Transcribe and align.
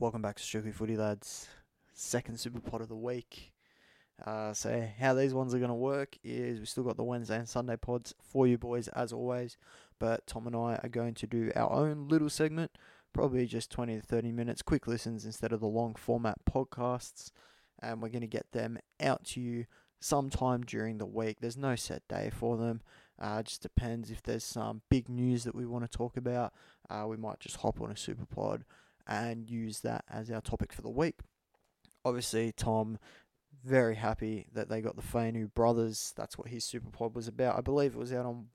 Welcome 0.00 0.22
back 0.22 0.36
to 0.36 0.42
Strictly 0.44 0.70
Footy, 0.70 0.96
lads. 0.96 1.48
Second 1.92 2.38
Super 2.38 2.60
Pod 2.60 2.82
of 2.82 2.88
the 2.88 2.94
week. 2.94 3.52
Uh, 4.24 4.52
so, 4.52 4.88
how 4.96 5.12
these 5.12 5.34
ones 5.34 5.52
are 5.52 5.58
going 5.58 5.70
to 5.70 5.74
work 5.74 6.16
is 6.22 6.60
we've 6.60 6.68
still 6.68 6.84
got 6.84 6.96
the 6.96 7.02
Wednesday 7.02 7.36
and 7.36 7.48
Sunday 7.48 7.74
pods 7.76 8.14
for 8.22 8.46
you 8.46 8.56
boys, 8.56 8.86
as 8.86 9.12
always. 9.12 9.56
But 9.98 10.24
Tom 10.24 10.46
and 10.46 10.54
I 10.54 10.78
are 10.84 10.88
going 10.88 11.14
to 11.14 11.26
do 11.26 11.50
our 11.56 11.72
own 11.72 12.06
little 12.06 12.30
segment, 12.30 12.78
probably 13.12 13.44
just 13.46 13.72
20 13.72 13.96
to 13.96 14.00
30 14.00 14.30
minutes, 14.30 14.62
quick 14.62 14.86
listens 14.86 15.24
instead 15.24 15.52
of 15.52 15.58
the 15.58 15.66
long 15.66 15.96
format 15.96 16.44
podcasts. 16.48 17.32
And 17.82 18.00
we're 18.00 18.10
going 18.10 18.20
to 18.20 18.28
get 18.28 18.52
them 18.52 18.78
out 19.00 19.24
to 19.24 19.40
you 19.40 19.66
sometime 19.98 20.62
during 20.62 20.98
the 20.98 21.06
week. 21.06 21.38
There's 21.40 21.56
no 21.56 21.74
set 21.74 22.06
day 22.06 22.30
for 22.32 22.56
them. 22.56 22.82
Uh, 23.20 23.42
just 23.42 23.62
depends 23.62 24.12
if 24.12 24.22
there's 24.22 24.44
some 24.44 24.82
big 24.90 25.08
news 25.08 25.42
that 25.42 25.56
we 25.56 25.66
want 25.66 25.90
to 25.90 25.98
talk 25.98 26.16
about. 26.16 26.52
Uh, 26.88 27.04
we 27.08 27.16
might 27.16 27.40
just 27.40 27.56
hop 27.56 27.80
on 27.80 27.90
a 27.90 27.96
super 27.96 28.26
pod 28.26 28.64
and 29.08 29.48
use 29.48 29.80
that 29.80 30.04
as 30.10 30.30
our 30.30 30.40
topic 30.40 30.72
for 30.72 30.82
the 30.82 30.90
week. 30.90 31.20
Obviously, 32.04 32.52
Tom, 32.52 32.98
very 33.64 33.96
happy 33.96 34.46
that 34.52 34.68
they 34.68 34.80
got 34.80 34.96
the 34.96 35.02
Fainu 35.02 35.52
brothers. 35.52 36.12
That's 36.16 36.38
what 36.38 36.48
his 36.48 36.64
super 36.64 36.90
pod 36.90 37.14
was 37.14 37.26
about. 37.26 37.56
I 37.56 37.60
believe 37.60 37.94
it 37.94 37.98
was 37.98 38.12
out 38.12 38.26
on 38.26 38.46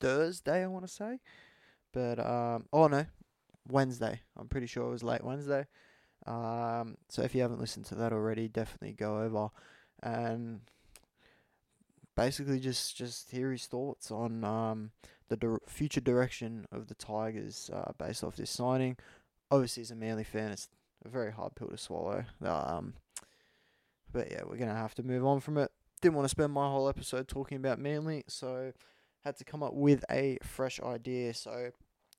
Thursday, 0.00 0.62
I 0.62 0.66
want 0.66 0.86
to 0.86 0.92
say. 0.92 1.18
But, 1.92 2.18
um, 2.24 2.66
oh 2.72 2.86
no, 2.86 3.06
Wednesday. 3.68 4.20
I'm 4.38 4.48
pretty 4.48 4.66
sure 4.66 4.86
it 4.86 4.90
was 4.90 5.02
late 5.02 5.24
Wednesday. 5.24 5.66
Um, 6.26 6.96
so 7.08 7.22
if 7.22 7.34
you 7.34 7.42
haven't 7.42 7.60
listened 7.60 7.86
to 7.86 7.94
that 7.96 8.12
already, 8.12 8.48
definitely 8.48 8.92
go 8.92 9.20
over 9.22 9.50
and 10.02 10.60
basically 12.16 12.60
just 12.60 12.96
just 12.96 13.30
hear 13.30 13.50
his 13.50 13.66
thoughts 13.66 14.10
on 14.10 14.44
um, 14.44 14.90
the 15.28 15.58
future 15.66 16.00
direction 16.00 16.66
of 16.70 16.88
the 16.88 16.94
Tigers 16.94 17.70
uh, 17.72 17.92
based 17.98 18.22
off 18.24 18.36
this 18.36 18.50
signing. 18.50 18.96
Obviously, 19.50 19.82
as 19.82 19.90
a 19.90 19.96
Manly 19.96 20.24
fan, 20.24 20.52
it's 20.52 20.68
a 21.04 21.08
very 21.08 21.32
hard 21.32 21.54
pill 21.54 21.68
to 21.68 21.78
swallow. 21.78 22.24
Um, 22.44 22.94
but 24.12 24.30
yeah, 24.30 24.42
we're 24.46 24.56
gonna 24.56 24.74
have 24.74 24.94
to 24.96 25.02
move 25.02 25.24
on 25.24 25.40
from 25.40 25.58
it. 25.58 25.70
Didn't 26.00 26.14
want 26.14 26.24
to 26.24 26.30
spend 26.30 26.52
my 26.52 26.68
whole 26.68 26.88
episode 26.88 27.28
talking 27.28 27.56
about 27.56 27.78
Manly, 27.78 28.24
so 28.28 28.72
had 29.24 29.36
to 29.36 29.44
come 29.44 29.62
up 29.62 29.74
with 29.74 30.04
a 30.10 30.38
fresh 30.42 30.80
idea. 30.80 31.34
So 31.34 31.70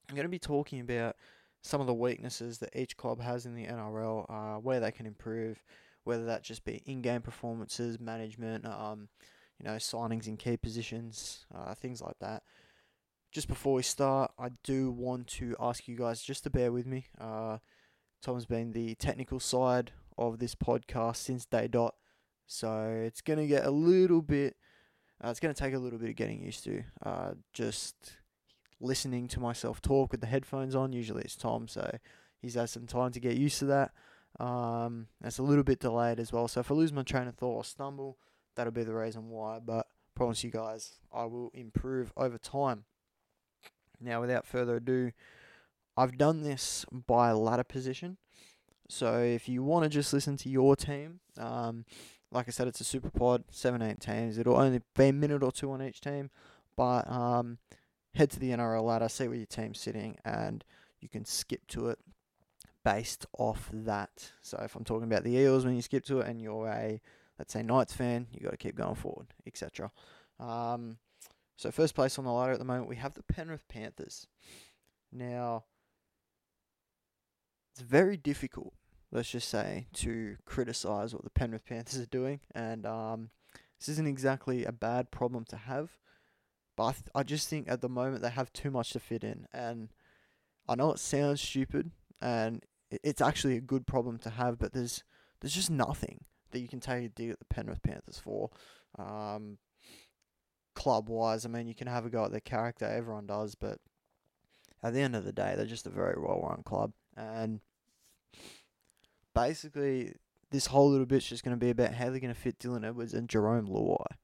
I'm 0.10 0.16
gonna 0.16 0.30
be 0.30 0.40
talking 0.40 0.80
about 0.80 1.16
some 1.62 1.82
of 1.82 1.88
the 1.88 1.94
weaknesses 1.94 2.58
that 2.60 2.76
each 2.76 2.98
club 2.98 3.22
has 3.22 3.46
in 3.46 3.56
the 3.56 3.66
NRL, 3.66 4.26
uh, 4.30 4.60
where 4.60 4.80
they 4.80 4.92
can 4.92 5.06
improve, 5.06 5.64
whether 6.04 6.26
that 6.26 6.44
just 6.44 6.66
be 6.66 6.82
in-game 6.86 7.22
performances, 7.22 8.00
management, 8.00 8.66
um, 8.66 9.10
you 9.60 9.66
know, 9.66 9.76
signings 9.76 10.28
in 10.28 10.38
key 10.38 10.58
positions, 10.58 11.46
uh, 11.54 11.76
things 11.76 12.02
like 12.02 12.18
that. 12.20 12.44
Just 13.32 13.48
before 13.48 13.76
we 13.76 13.82
start, 13.82 14.34
I 14.38 14.50
do 14.62 14.92
want 14.92 15.28
to 15.28 15.56
ask 15.58 15.88
you 15.88 15.96
guys 15.96 16.22
just 16.22 16.44
to 16.44 16.50
bear 16.50 16.70
with 16.70 16.86
me. 16.86 17.06
Uh, 17.18 17.60
Tom's 18.22 18.46
been 18.46 18.74
the 18.74 18.94
technical 18.96 19.40
side 19.40 19.94
of 20.18 20.40
this 20.40 20.54
podcast 20.54 21.16
since 21.16 21.46
day 21.46 21.70
dot, 21.70 21.96
so 22.46 22.88
it's 23.06 23.22
gonna 23.22 23.48
get 23.48 23.66
a 23.66 23.72
little 23.72 24.22
bit. 24.22 24.58
Uh, 25.24 25.30
it's 25.30 25.40
gonna 25.40 25.54
take 25.54 25.74
a 25.74 25.80
little 25.80 25.98
bit 25.98 26.10
of 26.10 26.16
getting 26.18 26.44
used 26.44 26.66
to. 26.66 26.84
Uh, 27.06 27.32
just 27.54 28.18
listening 28.82 29.30
to 29.30 29.40
myself 29.40 29.82
talk 29.82 30.12
with 30.12 30.20
the 30.20 30.28
headphones 30.28 30.76
on. 30.76 30.92
Usually 30.92 31.22
it's 31.22 31.38
Tom, 31.38 31.70
so 31.70 31.90
he's 32.42 32.56
had 32.56 32.70
some 32.70 32.86
time 32.86 33.14
to 33.14 33.22
get 33.22 33.38
used 33.38 33.60
to 33.60 33.66
that. 33.66 34.44
Um, 34.44 35.08
it's 35.24 35.38
a 35.38 35.44
little 35.44 35.64
bit 35.64 35.80
delayed 35.80 36.20
as 36.20 36.34
well. 36.34 36.50
So 36.50 36.60
if 36.60 36.70
I 36.70 36.74
lose 36.74 36.92
my 36.92 37.04
train 37.04 37.30
of 37.30 37.36
thought 37.36 37.56
or 37.56 37.64
stumble, 37.64 38.18
that'll 38.58 38.74
be 38.74 38.84
the 38.84 38.94
reason 38.94 39.30
why. 39.30 39.60
But 39.60 39.88
promise 40.16 40.44
you 40.44 40.52
guys, 40.52 40.96
I 41.14 41.24
will 41.24 41.50
improve 41.54 42.12
over 42.18 42.38
time. 42.38 42.84
Now, 44.02 44.22
without 44.22 44.46
further 44.46 44.78
ado, 44.78 45.12
I've 45.96 46.18
done 46.18 46.44
this 46.44 46.86
by 46.92 47.32
ladder 47.32 47.64
position. 47.64 48.18
So 48.90 49.20
if 49.20 49.48
you 49.48 49.64
want 49.64 49.84
to 49.84 49.90
just 49.90 50.12
listen 50.14 50.38
to 50.38 50.50
your 50.50 50.76
team, 50.76 51.20
um, 51.38 51.86
like 52.32 52.48
I 52.48 52.52
said, 52.52 52.68
it's 52.68 52.82
a 52.82 52.86
super 52.86 53.10
pod, 53.10 53.44
seven, 53.50 53.82
eight 53.82 54.00
teams. 54.00 54.38
It'll 54.38 54.58
only 54.58 54.82
be 54.96 55.10
a 55.10 55.14
minute 55.14 55.44
or 55.44 55.52
two 55.52 55.72
on 55.72 55.82
each 55.82 56.02
team, 56.02 56.30
but 56.76 57.10
um, 57.10 57.58
head 58.16 58.32
to 58.32 58.40
the 58.40 58.52
NRL 58.52 58.84
ladder, 58.84 59.10
see 59.10 59.28
where 59.28 59.38
your 59.38 59.46
team's 59.46 59.80
sitting, 59.80 60.18
and 60.26 60.64
you 61.00 61.10
can 61.10 61.26
skip 61.26 61.68
to 61.68 61.90
it 61.90 62.00
based 62.84 63.26
off 63.38 63.70
that. 63.72 64.32
So 64.42 64.60
if 64.64 64.76
I'm 64.76 64.84
talking 64.84 65.08
about 65.08 65.24
the 65.24 65.36
Eels, 65.36 65.66
when 65.66 65.76
you 65.76 65.82
skip 65.82 66.06
to 66.06 66.20
it, 66.20 66.28
and 66.28 66.42
you're 66.42 66.68
a 66.68 67.02
let's 67.38 67.54
say 67.54 67.64
Knights 67.64 67.94
fan, 67.94 68.28
you 68.32 68.42
got 68.42 68.52
to 68.52 68.58
keep 68.58 68.76
going 68.76 68.96
forward, 68.96 69.28
etc. 69.48 69.92
Um, 70.40 70.98
so 71.62 71.70
first 71.70 71.94
place 71.94 72.18
on 72.18 72.26
the 72.26 72.32
ladder 72.32 72.54
at 72.54 72.58
the 72.58 72.66
moment, 72.66 72.90
we 72.90 72.96
have 72.96 73.14
the 73.14 73.22
Penrith 73.22 73.68
Panthers. 73.68 74.26
Now, 75.12 75.66
it's 77.72 77.82
very 77.82 78.18
difficult, 78.18 78.74
let's 79.12 79.30
just 79.30 79.48
say, 79.48 79.86
to 79.94 80.38
criticise 80.46 81.14
what 81.14 81.24
the 81.24 81.30
Penrith 81.30 81.66
Panthers 81.66 82.00
are 82.00 82.08
doing, 82.08 82.40
and 82.56 82.88
um, 82.88 83.30
this 83.80 83.90
isn't 83.90 84.08
exactly 84.08 84.66
a 84.66 84.72
bad 84.72 85.12
problem 85.12 85.46
to 85.50 85.56
have. 85.56 86.00
But 86.76 86.84
I, 86.84 86.92
th- 86.94 87.04
I 87.14 87.22
just 87.22 87.48
think 87.48 87.70
at 87.70 87.82
the 87.82 87.90
moment 87.90 88.24
they 88.24 88.32
have 88.32 88.52
too 88.54 88.72
much 88.72 88.90
to 88.94 89.00
fit 89.00 89.24
in, 89.24 89.46
and 89.54 89.90
I 90.68 90.74
know 90.74 90.92
it 90.92 91.00
sounds 91.00 91.42
stupid, 91.42 91.92
and 92.20 92.66
it's 92.90 93.22
actually 93.22 93.56
a 93.58 93.62
good 93.62 93.86
problem 93.86 94.18
to 94.20 94.32
have, 94.32 94.58
but 94.58 94.74
there's 94.74 95.04
there's 95.42 95.54
just 95.54 95.70
nothing 95.70 96.26
that 96.50 96.60
you 96.60 96.68
can 96.68 96.80
take 96.80 97.06
a 97.06 97.10
dig 97.10 97.30
at 97.30 97.38
the 97.38 97.46
Penrith 97.46 97.84
Panthers 97.84 98.18
for. 98.18 98.50
Um, 98.98 99.60
club 100.76 101.10
wise, 101.10 101.46
I 101.46 101.50
mean, 101.50 101.68
you 101.68 101.76
can 101.76 101.88
have 101.88 102.06
a 102.06 102.10
go 102.10 102.26
at 102.26 102.32
their 102.32 102.40
character, 102.40 102.86
everyone 102.86 103.28
does, 103.28 103.56
but 103.56 103.80
at 104.84 104.94
the 104.94 105.02
end 105.02 105.16
of 105.16 105.26
the 105.26 105.32
day, 105.32 105.54
they're 105.56 105.66
just 105.66 105.88
a 105.88 105.92
very 105.92 106.16
well 106.18 106.46
run 106.48 106.64
club. 106.64 106.94
And 107.16 107.60
basically, 109.34 110.14
this 110.50 110.68
whole 110.68 110.90
little 110.90 111.06
bit's 111.06 111.28
just 111.28 111.44
going 111.44 111.58
to 111.58 111.66
be 111.66 111.70
about 111.70 111.94
how 111.94 112.10
they're 112.10 112.20
going 112.20 112.34
to 112.34 112.40
fit 112.40 112.60
Dylan 112.60 112.86
Edwards 112.86 113.14
and 113.14 113.30
Jerome 113.30 113.68
Luai 113.68 114.18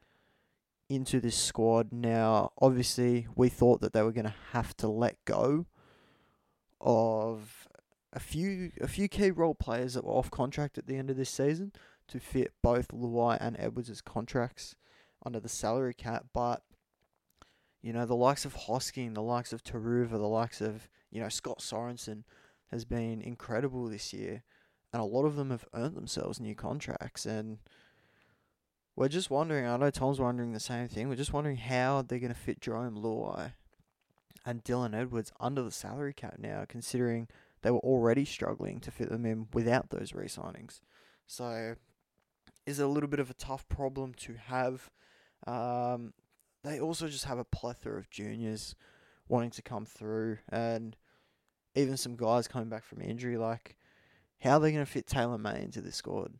into 0.89 1.19
this 1.19 1.37
squad. 1.37 1.91
Now, 1.91 2.51
obviously, 2.61 3.27
we 3.35 3.49
thought 3.49 3.81
that 3.81 3.93
they 3.93 4.01
were 4.01 4.11
going 4.11 4.25
to 4.25 4.35
have 4.51 4.75
to 4.77 4.87
let 4.87 5.23
go 5.25 5.65
of 6.79 7.67
a 8.13 8.19
few 8.19 8.71
a 8.79 8.87
few 8.87 9.07
key 9.07 9.31
role 9.31 9.55
players 9.55 9.95
that 9.95 10.03
were 10.03 10.13
off 10.13 10.31
contract 10.31 10.77
at 10.77 10.87
the 10.87 10.95
end 10.95 11.09
of 11.09 11.17
this 11.17 11.29
season 11.29 11.71
to 12.07 12.19
fit 12.19 12.53
both 12.63 12.89
Luai 12.89 13.37
and 13.39 13.55
Edwards' 13.59 14.01
contracts 14.01 14.75
under 15.25 15.39
the 15.39 15.49
salary 15.49 15.93
cap, 15.93 16.27
but 16.33 16.61
you 17.81 17.93
know, 17.93 18.05
the 18.05 18.15
likes 18.15 18.45
of 18.45 18.55
Hosking, 18.55 19.13
the 19.13 19.21
likes 19.21 19.53
of 19.53 19.63
Turuva, 19.63 20.11
the 20.11 20.17
likes 20.27 20.61
of, 20.61 20.89
you 21.11 21.21
know, 21.21 21.29
Scott 21.29 21.59
Sorensen 21.59 22.23
has 22.71 22.85
been 22.85 23.21
incredible 23.21 23.87
this 23.87 24.13
year. 24.13 24.43
And 24.91 25.01
a 25.01 25.05
lot 25.05 25.25
of 25.25 25.35
them 25.35 25.51
have 25.51 25.65
earned 25.73 25.95
themselves 25.95 26.39
new 26.39 26.55
contracts. 26.55 27.25
And 27.25 27.59
we're 28.95 29.09
just 29.09 29.29
wondering, 29.29 29.65
I 29.65 29.77
know 29.77 29.89
Tom's 29.91 30.19
wondering 30.19 30.53
the 30.53 30.59
same 30.59 30.87
thing, 30.87 31.07
we're 31.07 31.15
just 31.15 31.33
wondering 31.33 31.57
how 31.57 32.01
they're 32.01 32.19
going 32.19 32.33
to 32.33 32.39
fit 32.39 32.59
Jerome 32.59 32.97
Luai 32.97 33.53
and 34.45 34.63
Dylan 34.63 34.95
Edwards 34.95 35.31
under 35.39 35.61
the 35.61 35.71
salary 35.71 36.13
cap 36.13 36.35
now, 36.39 36.65
considering 36.67 37.27
they 37.61 37.71
were 37.71 37.79
already 37.79 38.25
struggling 38.25 38.79
to 38.79 38.91
fit 38.91 39.09
them 39.09 39.25
in 39.25 39.47
without 39.53 39.89
those 39.89 40.13
re 40.13 40.27
signings. 40.27 40.79
So, 41.25 41.75
is 42.65 42.79
a 42.79 42.87
little 42.87 43.09
bit 43.09 43.19
of 43.19 43.29
a 43.29 43.35
tough 43.35 43.67
problem 43.69 44.13
to 44.15 44.35
have. 44.47 44.89
Um, 45.45 46.13
they 46.63 46.79
also 46.79 47.07
just 47.07 47.25
have 47.25 47.37
a 47.37 47.45
plethora 47.45 47.97
of 47.97 48.09
juniors 48.09 48.75
wanting 49.27 49.51
to 49.51 49.61
come 49.61 49.85
through, 49.85 50.39
and 50.49 50.95
even 51.75 51.97
some 51.97 52.15
guys 52.15 52.47
coming 52.47 52.69
back 52.69 52.83
from 52.83 53.01
injury. 53.01 53.37
Like, 53.37 53.77
how 54.41 54.57
are 54.57 54.59
they 54.59 54.71
going 54.71 54.85
to 54.85 54.91
fit 54.91 55.07
Taylan 55.07 55.39
May 55.39 55.61
into 55.61 55.81
this 55.81 55.95
squad? 55.95 56.33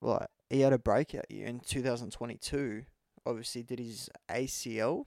Like, 0.00 0.28
he 0.50 0.60
had 0.60 0.72
a 0.72 0.78
breakout 0.78 1.30
year 1.30 1.46
in 1.46 1.60
2022. 1.60 2.84
Obviously, 3.26 3.62
did 3.62 3.78
his 3.78 4.10
ACL 4.30 5.06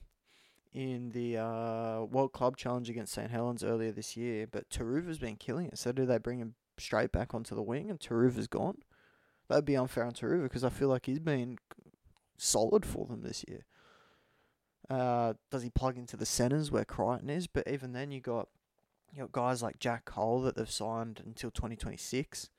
in 0.74 1.12
the 1.12 1.38
uh, 1.38 2.04
World 2.04 2.34
Club 2.34 2.58
Challenge 2.58 2.90
against 2.90 3.14
St 3.14 3.32
Helens 3.32 3.64
earlier 3.64 3.92
this 3.92 4.18
year, 4.18 4.48
but 4.50 4.70
Turuva's 4.70 5.20
been 5.20 5.36
killing 5.36 5.68
it. 5.68 5.78
So, 5.78 5.92
do 5.92 6.06
they 6.06 6.18
bring 6.18 6.40
him 6.40 6.56
straight 6.78 7.12
back 7.12 7.34
onto 7.34 7.56
the 7.56 7.64
wing 7.64 7.90
and 7.90 8.00
Turuva's 8.00 8.48
gone? 8.48 8.80
That'd 9.48 9.66
be 9.66 9.78
unfair 9.78 10.04
on 10.04 10.12
Turuva 10.12 10.44
because 10.44 10.64
I 10.64 10.70
feel 10.70 10.90
like 10.90 11.06
he's 11.06 11.20
been 11.20 11.58
solid 12.38 12.86
for 12.86 13.06
them 13.06 13.22
this 13.22 13.44
year. 13.48 13.66
Uh, 14.90 15.34
does 15.52 15.64
he 15.64 15.70
plug 15.70 15.98
into 15.98 16.16
the 16.16 16.26
centres 16.26 16.72
where 16.72 16.86
Crichton 16.86 17.30
is? 17.30 17.48
But 17.48 17.68
even 17.68 17.94
then, 17.94 18.12
you 18.12 18.22
got 18.22 18.48
you 19.14 19.22
got 19.22 19.32
guys 19.32 19.62
like 19.62 19.80
Jack 19.80 20.06
Cole 20.06 20.42
that 20.42 20.56
they've 20.56 20.70
signed 20.70 21.22
until 21.26 21.52
twenty 21.52 21.76
twenty 21.76 21.98
six. 21.98 22.50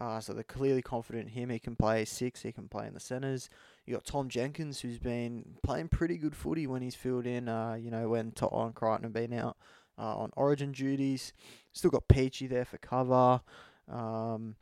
Uh, 0.00 0.20
so 0.20 0.32
they're 0.32 0.44
clearly 0.44 0.82
confident 0.82 1.26
in 1.26 1.32
him. 1.32 1.50
He 1.50 1.58
can 1.58 1.74
play 1.74 2.04
six. 2.04 2.42
He 2.42 2.52
can 2.52 2.68
play 2.68 2.86
in 2.86 2.94
the 2.94 3.00
centres. 3.00 3.50
You 3.84 3.94
got 3.94 4.04
Tom 4.04 4.28
Jenkins, 4.28 4.80
who's 4.80 5.00
been 5.00 5.56
playing 5.64 5.88
pretty 5.88 6.18
good 6.18 6.36
footy 6.36 6.68
when 6.68 6.82
he's 6.82 6.94
filled 6.94 7.26
in. 7.26 7.48
Uh, 7.48 7.74
you 7.74 7.90
know 7.90 8.08
when 8.08 8.30
To'o 8.30 8.64
and 8.66 8.74
Crichton 8.74 9.02
have 9.04 9.12
been 9.12 9.32
out 9.32 9.56
uh, 9.98 10.16
on 10.16 10.30
Origin 10.36 10.70
duties. 10.70 11.32
Still 11.72 11.90
got 11.90 12.06
Peachey 12.06 12.48
there 12.48 12.64
for 12.64 12.78
cover. 12.78 13.40
Um, 13.88 14.54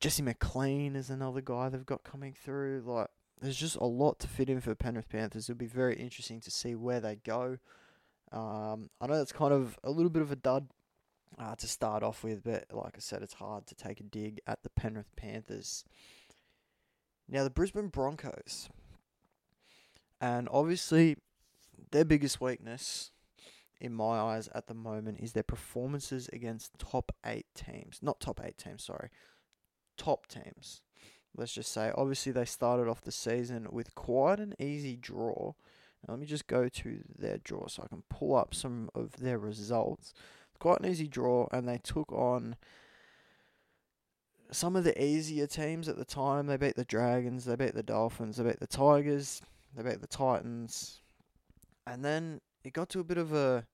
Jesse 0.00 0.22
McLean 0.22 0.96
is 0.96 1.10
another 1.10 1.40
guy 1.40 1.68
they've 1.68 1.86
got 1.86 2.02
coming 2.02 2.34
through. 2.34 2.82
Like 2.84 3.08
there's 3.40 3.56
just 3.56 3.76
a 3.76 3.84
lot 3.84 4.18
to 4.20 4.28
fit 4.28 4.48
in 4.48 4.60
for 4.60 4.74
Penrith 4.74 5.08
Panthers. 5.08 5.48
It'll 5.48 5.58
be 5.58 5.66
very 5.66 5.96
interesting 5.96 6.40
to 6.40 6.50
see 6.50 6.74
where 6.74 7.00
they 7.00 7.16
go. 7.16 7.58
Um, 8.32 8.90
I 9.00 9.06
know 9.06 9.16
that's 9.16 9.32
kind 9.32 9.52
of 9.52 9.78
a 9.82 9.90
little 9.90 10.10
bit 10.10 10.22
of 10.22 10.32
a 10.32 10.36
dud 10.36 10.68
uh, 11.38 11.54
to 11.56 11.66
start 11.66 12.02
off 12.02 12.24
with, 12.24 12.42
but 12.44 12.66
like 12.72 12.94
I 12.96 13.00
said, 13.00 13.22
it's 13.22 13.34
hard 13.34 13.66
to 13.66 13.74
take 13.74 14.00
a 14.00 14.04
dig 14.04 14.40
at 14.46 14.62
the 14.62 14.70
Penrith 14.70 15.14
Panthers. 15.16 15.84
Now, 17.28 17.44
the 17.44 17.50
Brisbane 17.50 17.88
Broncos. 17.88 18.68
And 20.20 20.48
obviously, 20.50 21.16
their 21.90 22.04
biggest 22.04 22.40
weakness, 22.40 23.12
in 23.80 23.94
my 23.94 24.18
eyes 24.18 24.48
at 24.54 24.66
the 24.66 24.74
moment, 24.74 25.20
is 25.20 25.32
their 25.32 25.42
performances 25.42 26.28
against 26.32 26.78
top 26.78 27.12
eight 27.24 27.46
teams. 27.54 28.00
Not 28.02 28.20
top 28.20 28.40
eight 28.42 28.58
teams, 28.58 28.84
sorry. 28.84 29.10
Top 29.96 30.26
teams. 30.26 30.82
Let's 31.38 31.52
just 31.52 31.72
say. 31.72 31.92
Obviously, 31.96 32.32
they 32.32 32.44
started 32.44 32.88
off 32.88 33.00
the 33.00 33.12
season 33.12 33.68
with 33.70 33.94
quite 33.94 34.40
an 34.40 34.54
easy 34.58 34.96
draw. 34.96 35.52
Now, 36.06 36.14
let 36.14 36.18
me 36.20 36.26
just 36.26 36.48
go 36.48 36.68
to 36.68 37.00
their 37.16 37.38
draw 37.38 37.68
so 37.68 37.84
I 37.84 37.88
can 37.88 38.02
pull 38.10 38.34
up 38.34 38.54
some 38.54 38.90
of 38.94 39.12
their 39.18 39.38
results. 39.38 40.12
Quite 40.58 40.80
an 40.80 40.86
easy 40.86 41.06
draw, 41.06 41.46
and 41.52 41.68
they 41.68 41.78
took 41.78 42.10
on 42.12 42.56
some 44.50 44.74
of 44.74 44.82
the 44.82 45.00
easier 45.02 45.46
teams 45.46 45.88
at 45.88 45.96
the 45.96 46.04
time. 46.04 46.46
They 46.46 46.56
beat 46.56 46.74
the 46.74 46.84
Dragons, 46.84 47.44
they 47.44 47.54
beat 47.54 47.74
the 47.74 47.82
Dolphins, 47.84 48.36
they 48.36 48.44
beat 48.44 48.58
the 48.58 48.66
Tigers, 48.66 49.40
they 49.76 49.88
beat 49.88 50.00
the 50.00 50.08
Titans, 50.08 51.00
and 51.86 52.04
then 52.04 52.40
it 52.64 52.72
got 52.72 52.88
to 52.90 53.00
a 53.00 53.04
bit 53.04 53.18
of 53.18 53.32
a 53.32 53.64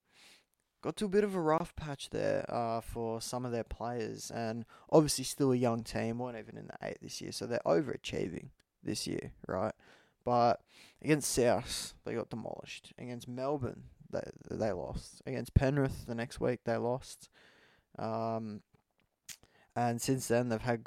got 0.85 0.97
to 0.97 1.07
a 1.07 1.09
bit 1.09 1.25
of 1.25 1.35
a 1.35 1.41
rough 1.41 1.75
patch 1.77 2.11
there 2.11 2.45
uh, 2.51 2.79
for 2.83 3.19
some 3.19 3.47
of 3.47 3.53
their 3.53 3.65
players, 3.65 4.31
and 4.31 4.67
obviously 4.93 5.25
still 5.25 5.51
a 5.51 5.57
young 5.57 5.83
team, 5.83 6.19
weren't 6.19 6.37
even 6.37 6.59
in 6.59 6.67
the 6.67 6.87
eight 6.87 6.99
this 7.01 7.23
year, 7.23 7.33
so 7.33 7.47
they're 7.47 7.59
overachieving 7.65 8.49
this 8.83 9.07
year, 9.07 9.33
right? 9.49 9.73
But 10.27 10.61
against 11.01 11.33
South, 11.33 11.95
they 12.05 12.13
got 12.13 12.29
demolished. 12.29 12.93
Against 12.99 13.27
Melbourne, 13.27 13.85
they 14.11 14.25
they 14.51 14.73
lost. 14.73 15.23
Against 15.27 15.55
Penrith 15.55 16.05
the 16.07 16.15
next 16.15 16.39
week, 16.39 16.61
they 16.65 16.77
lost. 16.77 17.31
Um, 17.99 18.61
and 19.75 20.03
since 20.03 20.29
then 20.29 20.51
they've 20.51 20.61
had 20.61 20.85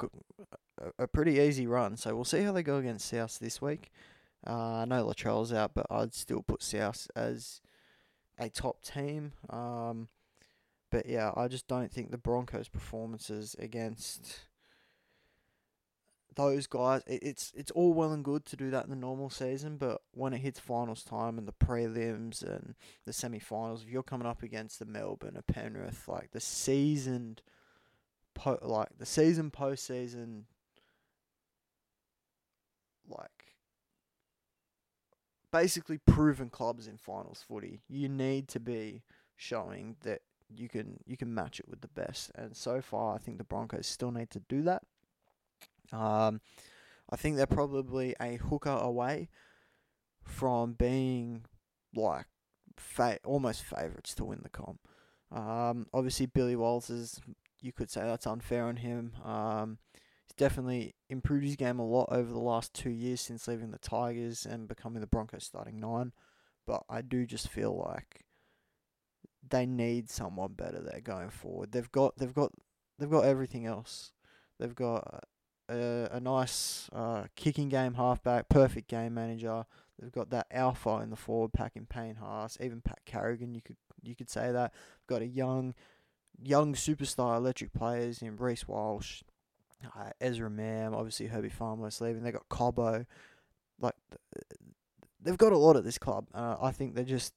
a, 0.80 1.02
a 1.02 1.08
pretty 1.08 1.40
easy 1.40 1.66
run. 1.66 1.96
So 1.96 2.14
we'll 2.14 2.24
see 2.24 2.42
how 2.42 2.52
they 2.52 2.62
go 2.62 2.76
against 2.76 3.08
South 3.08 3.36
this 3.40 3.60
week. 3.60 3.90
Uh, 4.46 4.82
I 4.82 4.84
know 4.84 5.04
Latrell's 5.04 5.52
out, 5.52 5.72
but 5.74 5.86
I'd 5.90 6.14
still 6.14 6.42
put 6.42 6.62
South 6.62 7.08
as 7.16 7.60
a 8.38 8.48
top 8.48 8.82
team. 8.82 9.32
Um, 9.50 10.08
but 10.90 11.06
yeah, 11.06 11.32
I 11.36 11.48
just 11.48 11.68
don't 11.68 11.92
think 11.92 12.10
the 12.10 12.18
Broncos' 12.18 12.68
performances 12.68 13.54
against 13.58 14.40
those 16.38 16.66
guys, 16.68 17.02
it, 17.06 17.22
it's 17.22 17.52
it's 17.54 17.72
all 17.72 17.92
well 17.92 18.12
and 18.12 18.24
good 18.24 18.46
to 18.46 18.56
do 18.56 18.70
that 18.70 18.84
in 18.84 18.90
the 18.90 18.96
normal 18.96 19.28
season, 19.28 19.76
but 19.76 20.00
when 20.12 20.32
it 20.32 20.38
hits 20.38 20.60
finals 20.60 21.02
time 21.02 21.36
and 21.36 21.46
the 21.46 21.52
prelims 21.52 22.42
and 22.42 22.74
the 23.04 23.12
semi-finals, 23.12 23.82
if 23.82 23.90
you're 23.90 24.02
coming 24.04 24.26
up 24.26 24.42
against 24.42 24.78
the 24.78 24.86
Melbourne 24.86 25.36
or 25.36 25.42
Penrith, 25.42 26.06
like 26.06 26.30
the 26.30 26.40
seasoned 26.40 27.42
po- 28.34 28.60
like 28.62 28.88
the 28.98 29.04
season 29.04 29.50
postseason 29.50 30.44
like 33.08 33.37
basically 35.52 35.98
proven 35.98 36.50
clubs 36.50 36.86
in 36.86 36.96
finals 36.96 37.44
footy. 37.46 37.80
You 37.88 38.08
need 38.08 38.48
to 38.48 38.60
be 38.60 39.02
showing 39.36 39.96
that 40.02 40.20
you 40.48 40.68
can 40.68 40.98
you 41.06 41.16
can 41.16 41.34
match 41.34 41.60
it 41.60 41.68
with 41.68 41.80
the 41.80 41.88
best. 41.88 42.30
And 42.34 42.56
so 42.56 42.80
far 42.80 43.14
I 43.14 43.18
think 43.18 43.38
the 43.38 43.44
Broncos 43.44 43.86
still 43.86 44.10
need 44.10 44.30
to 44.30 44.40
do 44.48 44.62
that. 44.62 44.82
Um 45.92 46.40
I 47.10 47.16
think 47.16 47.36
they're 47.36 47.46
probably 47.46 48.14
a 48.20 48.36
hooker 48.36 48.70
away 48.70 49.28
from 50.22 50.74
being 50.74 51.44
like 51.94 52.26
fa- 52.76 53.18
almost 53.24 53.62
favourites 53.62 54.14
to 54.16 54.24
win 54.24 54.40
the 54.42 54.50
comp. 54.50 54.80
Um, 55.32 55.86
obviously, 55.92 56.26
Billy 56.26 56.56
Walters 56.56 57.20
you 57.60 57.72
could 57.72 57.90
say 57.90 58.02
that's 58.02 58.26
unfair 58.26 58.64
on 58.64 58.76
him. 58.76 59.12
Um, 59.24 59.78
definitely 60.38 60.94
improved 61.10 61.44
his 61.44 61.56
game 61.56 61.78
a 61.78 61.86
lot 61.86 62.08
over 62.10 62.32
the 62.32 62.38
last 62.38 62.72
two 62.72 62.90
years 62.90 63.20
since 63.20 63.46
leaving 63.46 63.70
the 63.70 63.78
Tigers 63.78 64.46
and 64.46 64.66
becoming 64.66 65.02
the 65.02 65.06
Broncos 65.06 65.44
starting 65.44 65.78
nine. 65.78 66.12
But 66.66 66.84
I 66.88 67.02
do 67.02 67.26
just 67.26 67.48
feel 67.48 67.76
like 67.76 68.24
they 69.46 69.66
need 69.66 70.08
someone 70.08 70.52
better 70.52 70.80
there 70.80 71.00
going 71.00 71.30
forward. 71.30 71.72
They've 71.72 71.90
got 71.90 72.16
they've 72.16 72.34
got 72.34 72.52
they've 72.98 73.10
got 73.10 73.24
everything 73.24 73.66
else. 73.66 74.12
They've 74.58 74.74
got 74.74 75.24
a, 75.68 76.08
a 76.12 76.20
nice 76.20 76.88
uh, 76.92 77.24
kicking 77.36 77.68
game 77.68 77.94
halfback, 77.94 78.48
perfect 78.48 78.88
game 78.88 79.14
manager. 79.14 79.64
They've 79.98 80.12
got 80.12 80.30
that 80.30 80.46
alpha 80.50 81.00
in 81.02 81.10
the 81.10 81.16
forward 81.16 81.52
pack 81.52 81.76
in 81.76 81.86
Payne 81.86 82.16
Haas, 82.16 82.56
even 82.60 82.80
Pat 82.80 83.00
Carrigan. 83.04 83.54
You 83.54 83.62
could 83.62 83.76
you 84.02 84.14
could 84.14 84.30
say 84.30 84.52
that. 84.52 84.72
Got 85.08 85.22
a 85.22 85.26
young 85.26 85.74
young 86.40 86.74
superstar 86.74 87.36
electric 87.36 87.72
players 87.72 88.22
in 88.22 88.36
Reece 88.36 88.68
Walsh, 88.68 89.22
uh, 89.84 90.10
Ezra 90.20 90.50
Mam, 90.50 90.94
obviously 90.94 91.26
Herbie 91.26 91.48
Farnworth 91.48 92.00
leaving. 92.00 92.22
They 92.22 92.32
got 92.32 92.48
Cobbo, 92.48 93.06
like 93.80 93.94
they've 95.20 95.38
got 95.38 95.52
a 95.52 95.58
lot 95.58 95.76
at 95.76 95.84
this 95.84 95.98
club. 95.98 96.26
Uh, 96.34 96.56
I 96.60 96.72
think 96.72 96.94
they're 96.94 97.04
just 97.04 97.34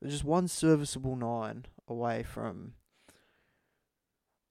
they're 0.00 0.10
just 0.10 0.24
one 0.24 0.48
serviceable 0.48 1.16
nine 1.16 1.66
away 1.88 2.22
from 2.22 2.74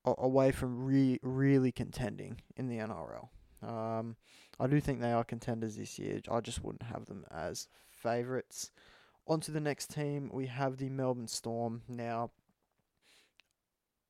away 0.05 0.51
from 0.51 0.83
re- 0.83 1.19
really 1.21 1.71
contending 1.71 2.41
in 2.55 2.67
the 2.67 2.77
NRL. 2.77 3.29
Um, 3.61 4.17
I 4.59 4.67
do 4.67 4.79
think 4.81 4.99
they 4.99 5.13
are 5.13 5.23
contenders 5.23 5.77
this 5.77 5.97
year. 5.97 6.19
I 6.29 6.41
just 6.41 6.63
wouldn't 6.63 6.83
have 6.83 7.05
them 7.05 7.25
as 7.31 7.67
favourites. 7.89 8.71
On 9.27 9.39
to 9.39 9.51
the 9.51 9.61
next 9.61 9.93
team, 9.93 10.29
we 10.33 10.47
have 10.47 10.77
the 10.77 10.89
Melbourne 10.89 11.29
Storm. 11.29 11.83
Now, 11.87 12.31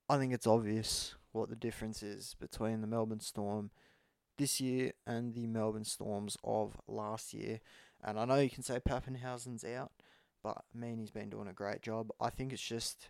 I 0.09 0.17
think 0.17 0.33
it's 0.33 0.47
obvious 0.47 1.13
what 1.33 1.49
the 1.49 1.55
difference 1.55 2.01
is 2.01 2.35
between 2.39 2.81
the 2.81 2.87
Melbourne 2.87 3.19
Storm 3.19 3.71
this 4.37 4.61
year 4.61 4.93
and 5.05 5.33
the 5.33 5.47
Melbourne 5.47 5.83
Storms 5.83 6.37
of 6.43 6.77
last 6.87 7.33
year. 7.33 7.59
And 8.03 8.19
I 8.19 8.25
know 8.25 8.37
you 8.37 8.49
can 8.49 8.63
say 8.63 8.79
Papenhuyzen's 8.79 9.63
out, 9.63 9.91
but 10.43 10.63
Meaney's 10.77 11.11
been 11.11 11.29
doing 11.29 11.47
a 11.47 11.53
great 11.53 11.81
job. 11.81 12.11
I 12.19 12.29
think 12.29 12.53
it's 12.53 12.61
just 12.61 13.09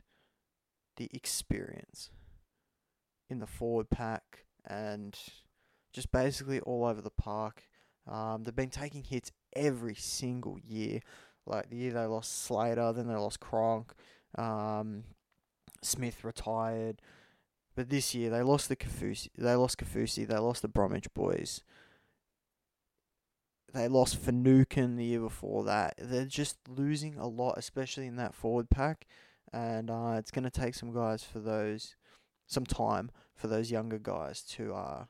the 0.98 1.10
experience 1.14 2.10
in 3.30 3.40
the 3.40 3.48
forward 3.48 3.90
pack 3.90 4.46
and 4.66 5.18
just 5.92 6.12
basically 6.12 6.60
all 6.62 6.86
over 6.86 7.02
the 7.02 7.10
park. 7.10 7.64
Um, 8.08 8.44
they've 8.44 8.56
been 8.56 8.70
taking 8.70 9.04
hits 9.04 9.32
every 9.56 9.96
single 9.96 10.60
year. 10.60 11.00
Like 11.46 11.70
the 11.70 11.78
year 11.78 11.94
they 11.94 12.06
lost 12.06 12.44
Slater, 12.44 12.94
then 12.94 13.08
they 13.08 13.16
lost 13.16 13.40
Cronk. 13.40 13.94
Um, 14.38 15.04
Smith 15.82 16.24
retired. 16.24 17.02
But 17.76 17.90
this 17.90 18.14
year 18.14 18.30
they 18.30 18.42
lost 18.42 18.70
the 18.70 18.76
Kaufusi, 18.76 19.30
they 19.38 19.56
lost 19.56 19.78
Kaufusi, 19.78 20.28
they 20.28 20.38
lost 20.38 20.62
the 20.62 20.68
Bromwich 20.68 21.12
boys. 21.14 21.62
They 23.74 23.88
lost 23.88 24.18
Finucane 24.18 24.98
the 24.98 25.06
year 25.06 25.20
before 25.20 25.64
that. 25.64 25.96
They're 25.98 26.26
just 26.26 26.58
losing 26.70 27.18
a 27.18 27.28
lot, 27.28 27.56
especially 27.58 28.06
in 28.06 28.18
that 28.18 28.36
forward 28.36 28.70
pack, 28.70 29.08
and 29.52 29.90
uh, 29.90 30.16
it's 30.18 30.30
going 30.30 30.44
to 30.44 30.52
take 30.52 30.76
some 30.76 30.94
guys 30.94 31.24
for 31.24 31.40
those, 31.40 31.96
some 32.46 32.66
time 32.66 33.10
for 33.34 33.48
those 33.48 33.72
younger 33.72 33.98
guys 33.98 34.44
to 34.44 34.76
uh, 34.76 35.06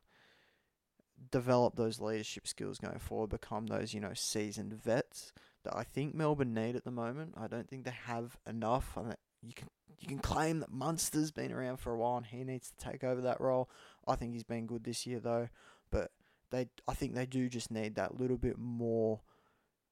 develop 1.30 1.76
those 1.76 2.00
leadership 2.00 2.48
skills 2.48 2.80
going 2.80 3.00
forward, 3.00 3.32
become 3.32 3.68
those 3.68 3.94
you 3.94 4.00
know 4.00 4.14
seasoned 4.14 4.74
vets 4.74 5.34
that 5.66 5.76
I 5.76 5.84
think 5.84 6.16
Melbourne 6.16 6.54
need 6.54 6.78
at 6.78 6.86
the 6.86 6.92
moment. 6.92 7.34
I 7.38 7.48
don't 7.48 7.68
think 7.68 7.84
they 7.84 7.96
have 8.06 8.38
enough. 8.48 8.98
You 9.44 9.54
can 9.54 9.68
you 10.00 10.08
can 10.08 10.20
claim 10.20 10.60
that 10.60 10.72
Munster's 10.72 11.32
been 11.32 11.52
around 11.52 11.78
for 11.78 11.94
a 11.94 11.98
while 11.98 12.18
and 12.18 12.26
he 12.26 12.44
needs 12.44 12.72
to 12.72 12.78
take 12.78 13.04
over 13.04 13.22
that 13.22 13.40
role. 13.40 13.70
I 14.08 14.16
think 14.16 14.34
he's 14.34 14.44
been 14.44 14.66
good 14.66 14.84
this 14.84 15.06
year 15.06 15.20
though, 15.20 15.50
but 15.92 16.12
they 16.52 16.68
I 16.88 16.94
think 16.94 17.14
they 17.14 17.26
do 17.26 17.50
just 17.50 17.72
need 17.72 17.96
that 17.96 18.20
little 18.20 18.38
bit 18.38 18.58
more 18.58 19.22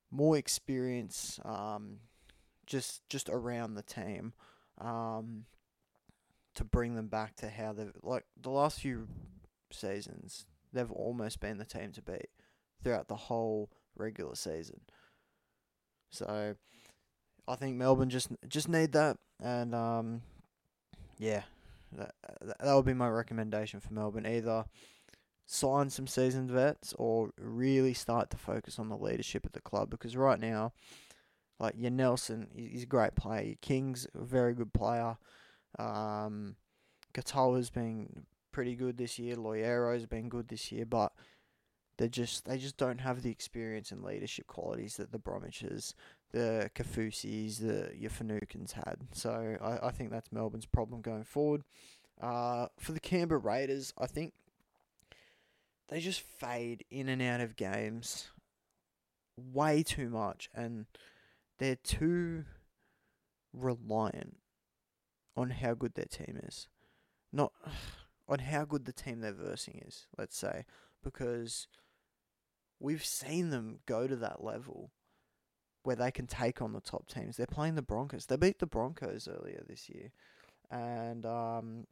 more 0.10 0.38
experience 0.38 1.39
um, 1.46 1.98
just 2.65 3.08
just 3.10 3.29
around 3.29 3.75
the 3.75 3.84
team 3.84 4.34
um, 4.79 5.46
to 6.55 6.63
bring 6.63 6.96
them 6.96 7.08
back 7.08 7.36
to 7.38 7.50
how 7.50 7.74
they've 7.74 7.93
like 8.03 8.25
the 8.39 8.50
last 8.50 8.79
few 8.79 9.08
seasons 9.72 10.46
they've 10.74 10.91
almost 10.91 11.39
been 11.39 11.58
the 11.58 11.65
team 11.65 11.91
to 11.93 12.01
beat 12.01 12.29
throughout 12.84 13.08
the 13.08 13.15
whole 13.15 13.70
regular 13.96 14.36
season. 14.36 14.81
So 16.10 16.55
I 17.48 17.55
think 17.55 17.75
Melbourne 17.75 18.10
just 18.10 18.29
just 18.48 18.69
need 18.69 18.91
that, 18.93 19.17
and 19.41 19.74
um, 19.75 20.21
yeah, 21.17 21.43
that 21.93 22.13
that 22.60 22.74
would 22.75 22.86
be 22.86 22.93
my 22.93 23.10
recommendation 23.10 23.79
for 23.79 23.93
Melbourne. 23.93 24.25
Either 24.25 24.65
sign 25.45 25.89
some 25.89 26.07
seasoned 26.07 26.50
vets 26.50 26.93
or 26.98 27.31
really 27.38 27.93
start 27.93 28.29
to 28.29 28.38
focus 28.38 28.79
on 28.79 28.88
the 28.88 28.98
leadership 28.98 29.45
of 29.45 29.51
the 29.51 29.60
club 29.60 29.89
because 29.89 30.15
right 30.15 30.39
now, 30.39 30.71
like 31.60 31.75
your 31.77 31.91
Nelson, 31.91 32.48
he's 32.55 32.83
a 32.83 32.88
great 32.88 33.15
player. 33.15 33.43
Your 33.43 33.55
King's 33.62 34.07
a 34.15 34.24
very 34.24 34.53
good 34.53 34.74
player. 34.74 35.17
Um, 35.77 36.55
Katoa's 37.13 37.69
been 37.69 38.25
pretty 38.51 38.75
good 38.75 38.98
this 38.98 39.19
year. 39.19 39.36
Loiero's 39.36 40.05
been 40.05 40.29
good 40.29 40.48
this 40.48 40.71
year, 40.71 40.86
but 40.86 41.12
they 41.98 42.07
just 42.07 42.45
they 42.45 42.57
just 42.57 42.77
don't 42.77 43.01
have 43.01 43.21
the 43.21 43.31
experience 43.31 43.91
and 43.91 44.03
leadership 44.03 44.48
qualities 44.48 44.98
that 44.98 45.12
the 45.12 45.19
Bromwiches, 45.19 45.93
the 46.31 46.69
Kaufusis, 46.75 47.59
the 47.59 47.91
your 47.97 48.11
had. 48.73 48.97
So 49.13 49.57
I, 49.61 49.88
I 49.88 49.91
think 49.91 50.11
that's 50.11 50.31
Melbourne's 50.31 50.65
problem 50.65 51.01
going 51.01 51.23
forward. 51.23 51.63
Uh, 52.19 52.67
for 52.79 52.91
the 52.91 53.00
Canberra 53.00 53.39
Raiders, 53.39 53.93
I 53.97 54.05
think 54.05 54.33
they 55.89 56.00
just 56.00 56.21
fade 56.21 56.85
in 56.89 57.09
and 57.09 57.21
out 57.21 57.41
of 57.41 57.55
games 57.55 58.29
way 59.35 59.83
too 59.83 60.09
much, 60.09 60.50
and 60.53 60.85
they're 61.57 61.75
too 61.75 62.45
reliant 63.53 64.38
on 65.35 65.50
how 65.50 65.73
good 65.73 65.95
their 65.95 66.05
team 66.05 66.39
is, 66.43 66.67
not 67.31 67.51
on 68.29 68.39
how 68.39 68.63
good 68.63 68.85
the 68.85 68.93
team 68.93 69.21
they're 69.21 69.33
versing 69.33 69.83
is. 69.85 70.07
Let's 70.17 70.38
say 70.38 70.65
because 71.03 71.67
we've 72.79 73.05
seen 73.05 73.50
them 73.50 73.79
go 73.85 74.07
to 74.07 74.15
that 74.15 74.43
level 74.43 74.91
where 75.83 75.95
they 75.95 76.11
can 76.11 76.27
take 76.27 76.61
on 76.61 76.73
the 76.73 76.81
top 76.81 77.07
teams. 77.07 77.38
They're 77.38 77.47
playing 77.47 77.75
the 77.75 77.81
Broncos. 77.81 78.25
They 78.25 78.35
beat 78.35 78.59
the 78.59 78.65
Broncos 78.65 79.27
earlier 79.27 79.63
this 79.67 79.89
year, 79.89 80.11
and 80.69 81.25
um, 81.25 81.88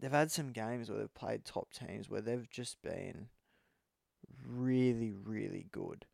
they've 0.00 0.10
had 0.10 0.30
some 0.30 0.52
games 0.52 0.90
where 0.90 0.98
they've 0.98 1.14
played 1.14 1.44
top 1.44 1.72
teams 1.72 2.08
where 2.08 2.20
they've 2.20 2.48
just 2.50 2.80
been 2.82 3.28
really, 4.44 5.12
really 5.12 5.66
good. 5.70 6.06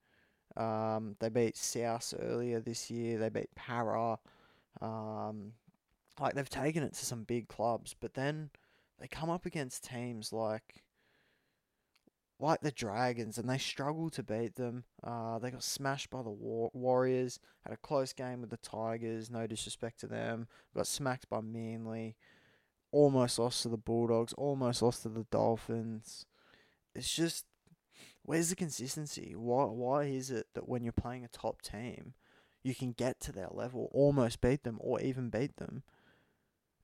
Um, 0.56 1.16
they 1.18 1.28
beat 1.28 1.56
South 1.56 2.12
earlier 2.20 2.60
this 2.60 2.90
year. 2.90 3.18
They 3.18 3.28
beat 3.28 3.54
Parra. 3.54 4.18
Um, 4.80 5.52
like 6.20 6.34
they've 6.34 6.48
taken 6.48 6.82
it 6.82 6.94
to 6.94 7.06
some 7.06 7.24
big 7.24 7.48
clubs, 7.48 7.94
but 7.98 8.14
then 8.14 8.50
they 8.98 9.06
come 9.06 9.30
up 9.30 9.46
against 9.46 9.84
teams 9.84 10.32
like 10.32 10.82
like 12.42 12.61
the 12.61 12.72
Dragons, 12.72 13.38
and 13.38 13.49
they 13.49 13.58
struggle 13.58 14.11
to 14.11 14.22
beat 14.22 14.56
them. 14.56 14.84
Uh, 15.02 15.38
they 15.38 15.50
got 15.50 15.62
smashed 15.62 16.11
by 16.11 16.22
the 16.22 16.30
War- 16.30 16.70
Warriors. 16.75 17.38
Had 17.64 17.72
a 17.72 17.76
close 17.76 18.12
game 18.12 18.40
with 18.40 18.50
the 18.50 18.56
Tigers. 18.56 19.30
No 19.30 19.46
disrespect 19.46 20.00
to 20.00 20.06
them. 20.06 20.49
Got 20.75 20.87
smacked 20.87 21.28
by 21.28 21.40
Manly. 21.40 22.16
Almost 22.90 23.38
lost 23.38 23.62
to 23.62 23.68
the 23.68 23.76
Bulldogs. 23.76 24.32
Almost 24.34 24.82
lost 24.82 25.02
to 25.04 25.08
the 25.08 25.26
Dolphins. 25.30 26.26
It's 26.94 27.14
just 27.14 27.46
where's 28.25 28.50
the 28.50 28.56
consistency? 28.56 29.34
Why 29.37 29.64
why 29.64 30.04
is 30.04 30.30
it 30.30 30.49
that 30.54 30.68
when 30.68 30.82
you're 30.82 30.92
playing 30.92 31.25
a 31.25 31.28
top 31.28 31.62
team, 31.62 32.14
you 32.62 32.75
can 32.75 32.92
get 32.92 33.20
to 33.20 33.32
their 33.32 33.49
level, 33.50 33.88
almost 33.92 34.40
beat 34.40 34.64
them, 34.64 34.78
or 34.80 35.00
even 35.00 35.30
beat 35.30 35.56
them, 35.56 35.84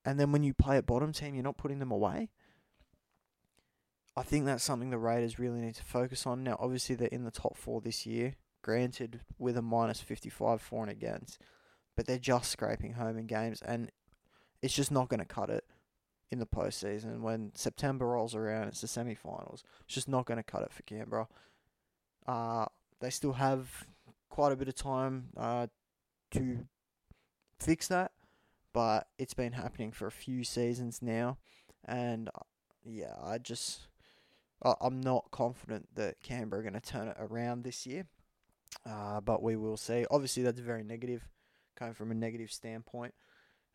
and 0.05 0.19
then 0.19 0.33
when 0.33 0.43
you 0.43 0.55
play 0.55 0.79
a 0.79 0.83
bottom 0.83 1.12
team, 1.12 1.35
you're 1.35 1.45
not 1.45 1.59
putting 1.59 1.81
them 1.81 1.91
away? 1.91 2.31
I 4.19 4.23
think 4.23 4.47
that's 4.47 4.65
something 4.65 4.91
the 4.91 4.99
Raiders 4.99 5.39
really 5.39 5.61
need 5.61 5.77
to 5.77 5.85
focus 5.85 6.27
on. 6.27 6.43
Now, 6.43 6.57
obviously, 6.59 6.97
they're 6.97 7.07
in 7.07 7.23
the 7.23 7.31
top 7.31 7.57
four 7.57 7.81
this 7.81 8.05
year, 8.05 8.35
granted 8.63 9.21
with 9.39 9.57
a 9.57 9.63
minus 9.63 10.01
55 10.01 10.61
for 10.61 10.83
and 10.83 10.91
against, 10.91 11.41
but 11.97 12.07
they're 12.07 12.19
just 12.19 12.51
scraping 12.51 12.95
home 12.95 13.17
in 13.17 13.29
games, 13.29 13.63
and 13.63 13.93
it's 14.61 14.75
just 14.75 14.91
not 14.91 15.09
going 15.09 15.21
to 15.21 15.25
cut 15.25 15.51
it 15.51 15.63
in 16.33 16.41
the 16.41 16.47
postseason. 16.47 17.21
When 17.21 17.53
September 17.55 18.09
rolls 18.09 18.35
around, 18.35 18.67
it's 18.67 18.81
the 18.81 18.89
semi 18.89 19.15
finals. 19.15 19.63
It's 19.85 19.95
just 19.95 20.09
not 20.09 20.27
going 20.27 20.39
to 20.39 20.43
cut 20.43 20.63
it 20.63 20.73
for 20.73 20.83
Canberra. 20.83 21.29
Uh, 22.27 22.67
they 22.99 23.11
still 23.11 23.35
have 23.35 23.87
quite 24.31 24.51
a 24.51 24.57
bit 24.57 24.67
of 24.67 24.75
time 24.75 25.29
uh, 25.37 25.69
to 26.33 26.67
fix 27.61 27.87
that, 27.87 28.11
but 28.73 29.07
it's 29.17 29.35
been 29.35 29.53
happening 29.53 29.93
for 29.93 30.09
a 30.09 30.13
few 30.13 30.43
seasons 30.43 31.03
now, 31.03 31.39
and 31.85 32.31
uh, 32.35 32.41
yeah, 32.85 33.15
I 33.23 33.39
just 33.39 33.87
I'm 34.62 35.00
not 35.00 35.31
confident 35.31 35.95
that 35.95 36.21
Canberra 36.21 36.61
are 36.61 36.62
going 36.62 36.81
to 36.81 36.81
turn 36.81 37.09
it 37.09 37.17
around 37.19 37.62
this 37.62 37.87
year, 37.87 38.07
uh, 38.85 39.21
but 39.21 39.43
we 39.43 39.57
will 39.57 39.77
see. 39.77 40.05
Obviously, 40.11 40.43
that's 40.43 40.61
very 40.61 40.83
negative, 40.83 41.29
coming 41.77 41.95
from 41.95 42.11
a 42.11 42.15
negative 42.15 42.50
standpoint. 42.50 43.15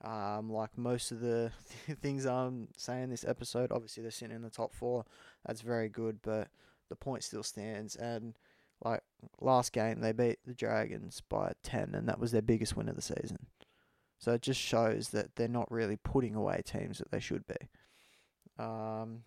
Um, 0.04 0.52
like 0.52 0.78
most 0.78 1.12
of 1.12 1.22
the 1.22 1.52
things 2.02 2.26
I'm 2.26 2.68
saying 2.76 3.10
this 3.10 3.24
episode, 3.26 3.72
obviously 3.72 4.02
they're 4.04 4.12
sitting 4.12 4.36
in 4.36 4.42
the 4.42 4.50
top 4.50 4.74
four. 4.74 5.06
That's 5.46 5.62
very 5.62 5.88
good, 5.88 6.20
but 6.22 6.50
the 6.90 6.96
point 6.98 7.24
still 7.24 7.44
stands. 7.44 7.96
And 7.96 8.38
like 8.84 9.02
last 9.40 9.72
game, 9.72 10.02
they 10.02 10.12
beat 10.12 10.40
the 10.46 10.54
Dragons 10.54 11.22
by 11.30 11.54
ten, 11.64 11.96
and 11.96 12.10
that 12.10 12.20
was 12.20 12.32
their 12.32 12.42
biggest 12.42 12.76
win 12.76 12.90
of 12.90 12.96
the 12.96 13.02
season. 13.02 13.48
So 14.20 14.34
it 14.34 14.42
just 14.42 14.60
shows 14.60 15.10
that 15.10 15.36
they're 15.36 15.48
not 15.48 15.72
really 15.72 15.98
putting 15.98 16.36
away 16.36 16.62
teams 16.66 16.98
that 16.98 17.12
they 17.12 17.20
should 17.20 17.46
be. 17.48 17.56
Um, 18.58 19.24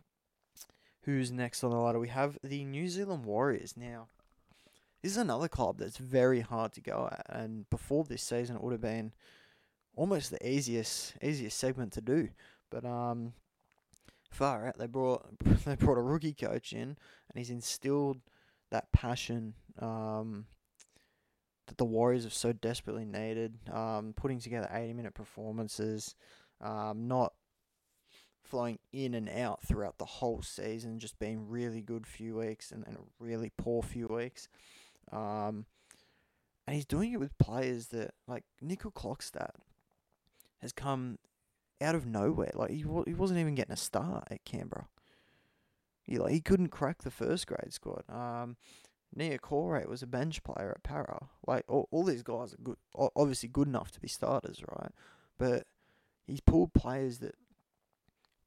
who's 1.07 1.33
next 1.33 1.65
on 1.65 1.71
the 1.71 1.77
ladder? 1.77 1.99
We 1.99 2.09
have 2.09 2.37
the 2.43 2.65
New 2.65 2.89
Zealand 2.89 3.25
Warriors. 3.25 3.75
Now, 3.77 4.09
this 5.03 5.13
is 5.13 5.19
another 5.19 5.49
club 5.49 5.79
that's 5.79 5.97
very 5.97 6.41
hard 6.41 6.73
to 6.73 6.81
go 6.81 7.09
at, 7.11 7.25
and 7.29 7.71
before 7.71 8.05
this 8.05 8.23
season, 8.23 8.57
it 8.57 8.63
would 8.63 8.73
have 8.73 8.81
been 8.81 9.13
almost 9.95 10.31
the 10.31 10.47
easiest 10.47 11.15
easiest 11.23 11.59
segment 11.59 11.93
to 11.93 12.01
do. 12.01 12.29
But 12.71 12.85
um, 12.85 13.33
far 14.31 14.67
out, 14.67 14.79
they 14.79 14.87
brought 14.87 15.27
they 15.65 15.77
brought 15.77 15.99
a 15.99 16.03
rookie 16.03 16.35
coach 16.35 16.73
in, 16.73 16.81
and 16.81 17.37
he's 17.37 17.51
instilled 17.51 18.19
that 18.71 18.91
passion 18.93 19.55
um, 19.79 20.47
that 21.69 21.79
the 21.79 21.85
Warriors 21.85 22.25
have 22.25 22.35
so 22.35 22.53
desperately 22.53 23.05
needed. 23.05 23.57
Um, 23.73 24.13
putting 24.17 24.41
together 24.41 24.69
eighty 24.73 24.93
minute 24.93 25.15
performances, 25.15 26.17
um, 26.61 27.07
not 27.07 27.33
flowing 28.47 28.79
in 28.93 29.15
and 29.15 29.29
out 29.29 29.63
throughout 29.63 29.99
the 29.99 30.05
whole 30.05 30.43
season, 30.43 30.99
just 30.99 31.19
being 31.19 31.49
really 31.49 31.81
good 31.81 32.07
few 32.07 32.37
weeks 32.37 32.71
and 32.71 32.85
then 32.85 32.97
really 33.19 33.51
poor 33.57 33.83
few 33.83 34.07
weeks. 34.07 34.49
Um, 35.13 35.67
and 36.67 36.75
he's 36.75 36.85
doing 36.85 37.13
it 37.13 37.21
with 37.21 37.39
players 37.39 37.89
that, 37.89 38.15
like 38.27 38.45
Nicoll-Klokstad, 38.65 39.53
has 40.59 40.73
come 40.73 41.19
out 41.81 41.95
of 41.95 42.07
nowhere. 42.07 42.53
Like 42.55 42.71
he 42.71 42.85
he 43.07 43.15
wasn't 43.15 43.41
even 43.41 43.55
getting 43.55 43.73
a 43.73 43.77
start 43.77 44.27
at 44.31 44.45
Canberra. 44.45 44.89
He 46.03 46.19
like 46.19 46.33
he 46.33 46.41
couldn't 46.41 46.69
crack 46.69 47.03
the 47.03 47.11
first 47.11 47.47
grade 47.47 47.73
squad. 47.73 48.03
Um, 48.09 48.57
Niukore 49.17 49.87
was 49.89 50.03
a 50.03 50.07
bench 50.07 50.43
player 50.43 50.73
at 50.75 50.83
Parra. 50.83 51.29
Like 51.47 51.65
all, 51.69 51.89
all 51.91 52.05
these 52.05 52.23
guys 52.23 52.55
are 52.55 52.63
good, 52.63 52.77
obviously 52.95 53.49
good 53.49 53.69
enough 53.69 53.91
to 53.93 54.01
be 54.01 54.09
starters, 54.09 54.63
right? 54.69 54.91
But 55.39 55.67
he's 56.27 56.41
pulled 56.41 56.75
players 56.75 57.19
that 57.19 57.35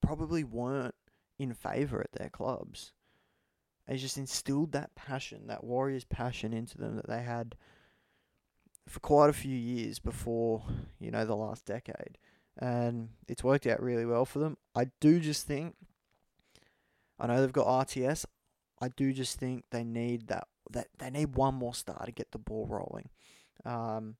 probably 0.02 0.44
weren't 0.44 0.96
in 1.38 1.54
favour 1.54 2.02
at 2.02 2.12
their 2.12 2.30
clubs. 2.30 2.94
He's 3.88 4.02
just 4.02 4.18
instilled 4.18 4.72
that 4.74 4.94
passion, 4.96 5.48
that 5.48 5.64
Warriors 5.64 6.06
passion 6.06 6.54
into 6.54 6.78
them 6.78 6.96
that 6.98 7.08
they 7.08 7.24
had 7.24 7.56
for 8.88 9.00
quite 9.00 9.30
a 9.30 9.34
few 9.34 9.56
years 9.56 10.00
before, 10.00 10.64
you 11.00 11.10
know, 11.12 11.26
the 11.26 11.36
last 11.36 11.66
decade. 11.66 12.18
And 12.58 13.10
it's 13.28 13.44
worked 13.44 13.66
out 13.66 13.82
really 13.82 14.06
well 14.06 14.26
for 14.26 14.40
them. 14.40 14.58
I 14.76 14.88
do 15.00 15.20
just 15.20 15.48
think, 15.48 15.76
I 17.20 17.28
know 17.28 17.40
they've 17.42 17.52
got 17.52 17.88
RTS. 17.88 18.26
I 18.82 18.90
do 18.90 19.12
just 19.12 19.40
think 19.40 19.66
they 19.72 19.84
need 19.84 20.28
that, 20.28 20.48
that 20.72 20.88
they 20.98 21.10
need 21.10 21.36
one 21.36 21.56
more 21.56 21.74
star 21.74 22.06
to 22.06 22.12
get 22.12 22.32
the 22.32 22.38
ball 22.38 22.68
rolling. 22.68 23.10
Um, 23.66 24.16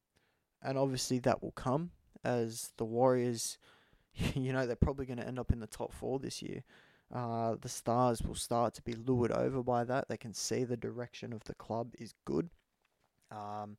and 0.62 0.78
obviously 0.78 1.20
that 1.20 1.44
will 1.44 1.52
come 1.52 1.92
as 2.24 2.72
the 2.78 2.86
Warriors, 2.86 3.58
you 4.36 4.54
know, 4.54 4.66
they're 4.66 4.76
probably 4.76 5.06
going 5.06 5.20
to 5.20 5.28
end 5.28 5.40
up 5.40 5.52
in 5.52 5.60
the 5.60 5.68
top 5.68 5.94
four 5.94 6.20
this 6.20 6.42
year. 6.42 6.64
Uh, 7.14 7.56
the 7.60 7.70
stars 7.70 8.22
will 8.22 8.36
start 8.36 8.74
to 8.76 8.82
be 8.84 8.94
lured 8.94 9.32
over 9.32 9.64
by 9.64 9.84
that. 9.84 10.08
They 10.08 10.18
can 10.18 10.34
see 10.34 10.64
the 10.64 10.78
direction 10.78 11.34
of 11.34 11.44
the 11.46 11.56
club 11.56 11.94
is 11.98 12.14
good. 12.26 12.50
Um, 13.32 13.78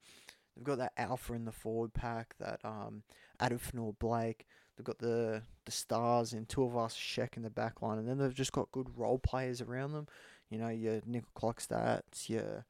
They've 0.61 0.65
got 0.65 0.79
that 0.79 0.93
alpha 0.99 1.33
in 1.33 1.45
the 1.45 1.53
forward 1.53 1.95
pack, 1.95 2.35
that 2.39 2.61
um, 2.65 3.03
Addin 3.41 3.61
Blake. 3.99 4.47
They've 4.77 4.85
got 4.85 4.99
the 4.99 5.43
the 5.65 5.73
stars 5.73 6.33
in 6.33 6.47
Tuivasa-Sheck 6.47 7.37
in 7.37 7.43
the 7.43 7.51
back 7.51 7.83
line, 7.83 7.99
and 7.99 8.09
then 8.09 8.19
they've 8.19 8.35
just 8.35 8.53
got 8.53 8.71
good 8.73 8.99
role 8.99 9.19
players 9.19 9.61
around 9.61 9.93
them. 9.93 10.07
You 10.51 10.59
know, 10.59 10.69
your 10.69 11.01
Nicoll-Klokstads, 11.03 12.29
your 12.29 12.67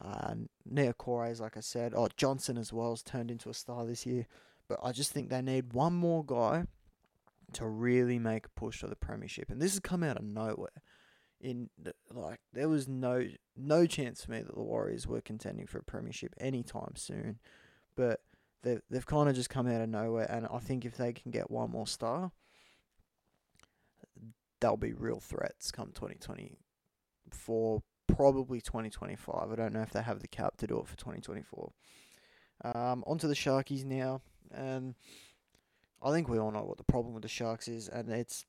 uh, 0.00 0.34
Niukores, 0.68 1.40
like 1.40 1.56
I 1.56 1.60
said. 1.60 1.92
Oh, 1.94 2.08
Johnson 2.16 2.56
as 2.56 2.72
well 2.72 2.90
has 2.90 3.02
turned 3.02 3.30
into 3.30 3.50
a 3.50 3.54
star 3.54 3.84
this 3.86 4.06
year. 4.06 4.26
But 4.68 4.80
I 4.82 4.92
just 4.92 5.12
think 5.12 5.28
they 5.28 5.42
need 5.42 5.72
one 5.72 5.94
more 5.94 6.24
guy 6.24 6.64
to 7.54 7.66
really 7.66 8.18
make 8.18 8.46
a 8.46 8.60
push 8.60 8.78
for 8.78 8.88
the 8.88 8.96
premiership, 8.96 9.50
and 9.50 9.60
this 9.60 9.72
has 9.72 9.80
come 9.80 10.02
out 10.02 10.16
of 10.16 10.24
nowhere 10.24 10.82
in 11.40 11.70
like 12.12 12.40
there 12.52 12.68
was 12.68 12.88
no 12.88 13.24
no 13.56 13.86
chance 13.86 14.24
for 14.24 14.32
me 14.32 14.40
that 14.40 14.54
the 14.54 14.62
Warriors 14.62 15.06
were 15.06 15.20
contending 15.20 15.66
for 15.66 15.78
a 15.78 15.84
premiership 15.84 16.34
anytime 16.38 16.96
soon, 16.96 17.38
but 17.96 18.20
they 18.62 18.78
they've 18.90 19.06
kind 19.06 19.28
of 19.28 19.34
just 19.34 19.50
come 19.50 19.66
out 19.66 19.80
of 19.80 19.88
nowhere, 19.88 20.30
and 20.30 20.46
I 20.52 20.58
think 20.58 20.84
if 20.84 20.96
they 20.96 21.12
can 21.12 21.30
get 21.30 21.50
one 21.50 21.70
more 21.70 21.86
star, 21.86 22.32
they'll 24.60 24.76
be 24.76 24.92
real 24.92 25.20
threats 25.20 25.70
come 25.70 25.92
twenty 25.92 26.16
twenty 26.16 26.56
four, 27.30 27.82
probably 28.08 28.60
twenty 28.60 28.90
twenty 28.90 29.16
five. 29.16 29.52
I 29.52 29.56
don't 29.56 29.72
know 29.72 29.82
if 29.82 29.92
they 29.92 30.02
have 30.02 30.20
the 30.20 30.28
cap 30.28 30.56
to 30.58 30.66
do 30.66 30.80
it 30.80 30.88
for 30.88 30.96
twenty 30.96 31.20
twenty 31.20 31.42
four. 31.42 31.72
Um, 32.64 33.04
onto 33.06 33.28
the 33.28 33.34
Sharkies 33.34 33.84
now, 33.84 34.22
and 34.50 34.96
I 36.02 36.12
think 36.12 36.28
we 36.28 36.38
all 36.38 36.50
know 36.50 36.62
what 36.62 36.78
the 36.78 36.84
problem 36.84 37.14
with 37.14 37.22
the 37.22 37.28
Sharks 37.28 37.68
is, 37.68 37.88
and 37.88 38.10
it's 38.10 38.46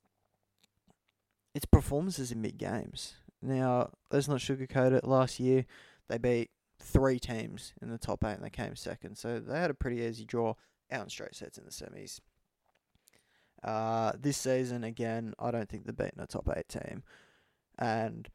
it's 1.56 1.66
performances 1.66 2.32
in 2.32 2.42
big 2.42 2.58
games. 2.58 3.16
Now, 3.42 3.92
let's 4.12 4.28
not 4.28 4.40
sugarcoat 4.40 4.92
it. 4.92 5.04
Last 5.04 5.40
year, 5.40 5.66
they 6.08 6.18
beat 6.18 6.52
three 6.80 7.20
teams 7.20 7.74
in 7.82 7.90
the 7.90 7.98
top 7.98 8.24
eight 8.24 8.34
and 8.34 8.44
they 8.44 8.50
came 8.50 8.76
second. 8.76 9.18
So 9.18 9.40
they 9.40 9.60
had 9.60 9.72
a 9.72 9.76
pretty 9.76 10.02
easy 10.02 10.26
draw 10.26 10.56
out 10.92 11.04
in 11.04 11.10
straight 11.10 11.36
sets 11.36 11.58
in 11.58 11.66
the 11.66 11.72
semis. 11.72 12.20
Uh, 13.64 14.14
this 14.20 14.38
season, 14.38 14.84
again, 14.84 15.34
I 15.40 15.52
don't 15.52 15.68
think 15.68 15.86
they're 15.86 15.94
beating 15.94 16.20
a 16.20 16.28
top 16.28 16.50
eight 16.56 16.70
team. 16.70 17.04
And 17.78 18.30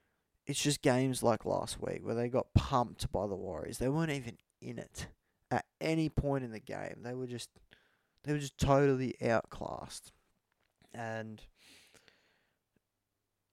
it's 0.47 0.63
just 0.63 0.83
games 0.83 1.23
like 1.23 1.45
last 1.45 1.81
week 1.81 2.01
where 2.03 2.15
they 2.15 2.29
got 2.29 2.53
pumped 2.55 3.11
by 3.13 3.27
the 3.27 3.35
Warriors. 3.35 3.79
They 3.79 3.89
weren't 3.89 4.11
even 4.11 4.37
in 4.61 4.79
it 4.79 5.07
at 5.51 5.65
any 5.81 6.09
point 6.09 6.45
in 6.45 6.53
the 6.53 6.61
game. 6.61 7.01
They 7.03 7.15
were 7.15 7.27
just 7.27 7.51
they 8.25 8.33
were 8.33 8.39
just 8.39 8.59
totally 8.59 9.15
outclassed. 9.23 10.13
And 10.93 11.43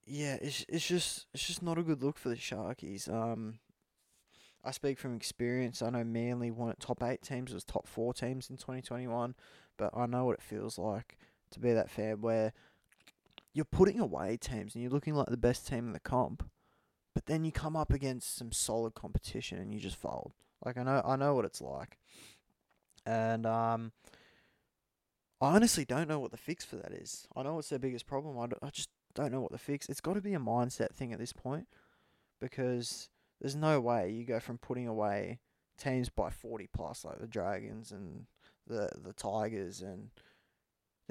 yeah, 0.06 0.38
it's 0.42 0.66
it's 0.68 0.86
just 0.88 1.28
it's 1.34 1.46
just 1.46 1.62
not 1.62 1.78
a 1.78 1.84
good 1.84 2.04
look 2.04 2.18
for 2.18 2.30
the 2.30 2.36
Sharkies. 2.36 3.12
Um, 3.12 3.60
I 4.64 4.72
speak 4.72 5.00
from 5.00 5.16
experience. 5.16 5.82
I 5.82 5.90
know 5.90 6.04
Manly 6.04 6.52
weren't 6.52 6.80
top 6.80 7.04
eight 7.04 7.22
teams; 7.22 7.52
it 7.52 7.56
was 7.56 7.64
top 7.64 7.88
four 7.88 8.14
teams 8.14 8.50
in 8.50 8.58
twenty 8.58 8.82
twenty 8.82 9.08
one. 9.08 9.36
But 9.78 9.92
I 9.96 10.06
know 10.06 10.26
what 10.26 10.36
it 10.36 10.42
feels 10.42 10.78
like 10.78 11.18
to 11.52 11.60
be 11.60 11.74
that 11.74 11.90
fan 11.90 12.22
where 12.22 12.54
you're 13.54 13.66
putting 13.66 14.00
away 14.00 14.38
teams 14.38 14.76
and 14.76 14.82
you're 14.82 14.92
looking 14.92 15.16
like 15.16 15.28
the 15.28 15.38
best 15.38 15.68
team 15.68 15.88
in 15.88 15.94
the 15.94 16.00
comp, 16.00 16.50
but 17.14 17.26
then 17.26 17.44
you 17.44 17.52
come 17.52 17.76
up 17.76 17.92
against 17.92 18.36
some 18.38 18.52
solid 18.52 18.94
competition 18.94 19.58
and 19.58 19.74
you 19.74 19.80
just 19.80 19.98
fold. 19.98 20.34
Like 20.64 20.78
I 20.78 20.84
know 20.84 21.02
I 21.04 21.16
know 21.16 21.34
what 21.34 21.46
it's 21.46 21.62
like, 21.62 21.98
and 23.06 23.46
um, 23.46 23.92
I 25.42 25.56
honestly 25.56 25.86
don't 25.86 26.08
know 26.08 26.20
what 26.20 26.32
the 26.32 26.38
fix 26.38 26.64
for 26.64 26.76
that 26.78 26.92
is. 26.92 27.28
I 27.36 27.44
know 27.44 27.58
it's 27.58 27.70
their 27.70 27.80
biggest 27.80 28.06
problem. 28.06 28.38
I, 28.38 28.66
I 28.66 28.70
just 28.70 28.90
don't 29.16 29.32
know 29.32 29.42
what 29.42 29.52
the 29.52 29.58
fix. 29.58 29.90
It's 29.90 30.02
got 30.02 30.14
to 30.14 30.22
be 30.22 30.34
a 30.34 30.40
mindset 30.40 30.94
thing 30.94 31.12
at 31.12 31.20
this 31.20 31.34
point, 31.34 31.68
because 32.40 33.10
there's 33.40 33.56
no 33.56 33.82
way 33.82 34.12
you 34.12 34.24
go 34.24 34.40
from 34.40 34.60
putting 34.60 34.88
away 34.88 35.40
teams 35.78 36.10
by 36.10 36.30
forty 36.30 36.68
plus 36.72 37.04
like 37.04 37.20
the 37.20 37.28
Dragons 37.28 37.92
and 37.92 38.28
the 38.68 38.90
the 39.04 39.14
Tigers 39.14 39.82
and 39.82 40.12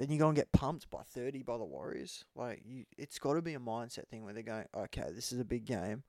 then 0.01 0.09
you 0.09 0.17
go 0.17 0.29
and 0.29 0.35
get 0.35 0.51
pumped 0.51 0.89
by 0.89 1.03
30 1.03 1.43
by 1.43 1.57
the 1.57 1.63
Warriors. 1.63 2.25
Like 2.35 2.63
you, 2.65 2.85
it's 2.97 3.19
got 3.19 3.33
to 3.33 3.41
be 3.41 3.53
a 3.53 3.59
mindset 3.59 4.07
thing 4.07 4.23
where 4.23 4.33
they're 4.33 4.41
going, 4.41 4.65
okay, 4.75 5.05
this 5.13 5.31
is 5.31 5.39
a 5.39 5.45
big 5.45 5.63
game, 5.63 6.01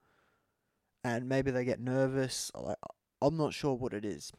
and 1.05 1.29
maybe 1.29 1.51
they 1.51 1.67
get 1.67 1.79
nervous. 1.79 2.51
Like 2.55 2.79
I'm 3.21 3.37
not 3.37 3.53
sure 3.53 3.75
what 3.75 3.93
it 3.93 4.07
is. 4.07 4.33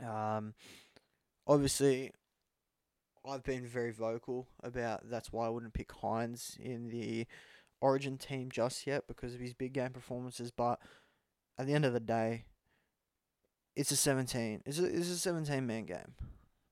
Um, 0.00 0.54
obviously, 1.46 2.12
I've 3.26 3.42
been 3.42 3.66
very 3.66 3.90
vocal 3.90 4.48
about 4.62 5.08
that's 5.08 5.32
why 5.32 5.46
I 5.46 5.48
wouldn't 5.48 5.72
pick 5.72 5.88
Hynes 5.88 6.58
in 6.58 6.88
the 6.88 7.26
Origin 7.80 8.18
team 8.18 8.50
just 8.50 8.86
yet 8.86 9.06
because 9.06 9.34
of 9.34 9.40
his 9.40 9.54
big 9.54 9.72
game 9.72 9.90
performances. 9.90 10.50
But 10.50 10.78
at 11.58 11.66
the 11.66 11.72
end 11.72 11.84
of 11.84 11.92
the 11.92 12.00
day, 12.00 12.44
it's 13.76 13.90
a 13.90 13.96
17. 13.96 14.62
It's 14.66 14.78
a, 14.78 14.84
it's 14.84 15.10
a 15.10 15.18
17 15.18 15.66
man 15.66 15.84
game. 15.84 16.14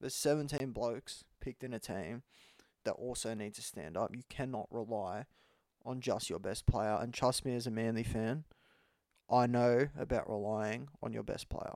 There's 0.01 0.15
17 0.15 0.73
blokes 0.73 1.25
picked 1.41 1.65
in 1.65 1.73
a 1.73 1.79
team 1.79 2.23
that 2.85 2.93
also 2.93 3.35
need 3.35 3.55
to 3.55 3.63
stand 3.63 3.97
up. 3.97 4.15
You 4.15 4.23
cannot 4.29 4.67
rely 4.71 5.27
on 5.85 6.01
just 6.01 6.29
your 6.29 6.39
best 6.39 6.67
player. 6.67 6.99
And 7.01 7.15
trust 7.15 7.45
me, 7.45 7.55
as 7.55 7.67
a 7.67 7.71
Manly 7.71 8.03
fan, 8.03 8.45
I 9.31 9.47
know 9.47 9.89
about 9.99 10.29
relying 10.29 10.89
on 11.03 11.13
your 11.13 11.23
best 11.23 11.49
player. 11.49 11.75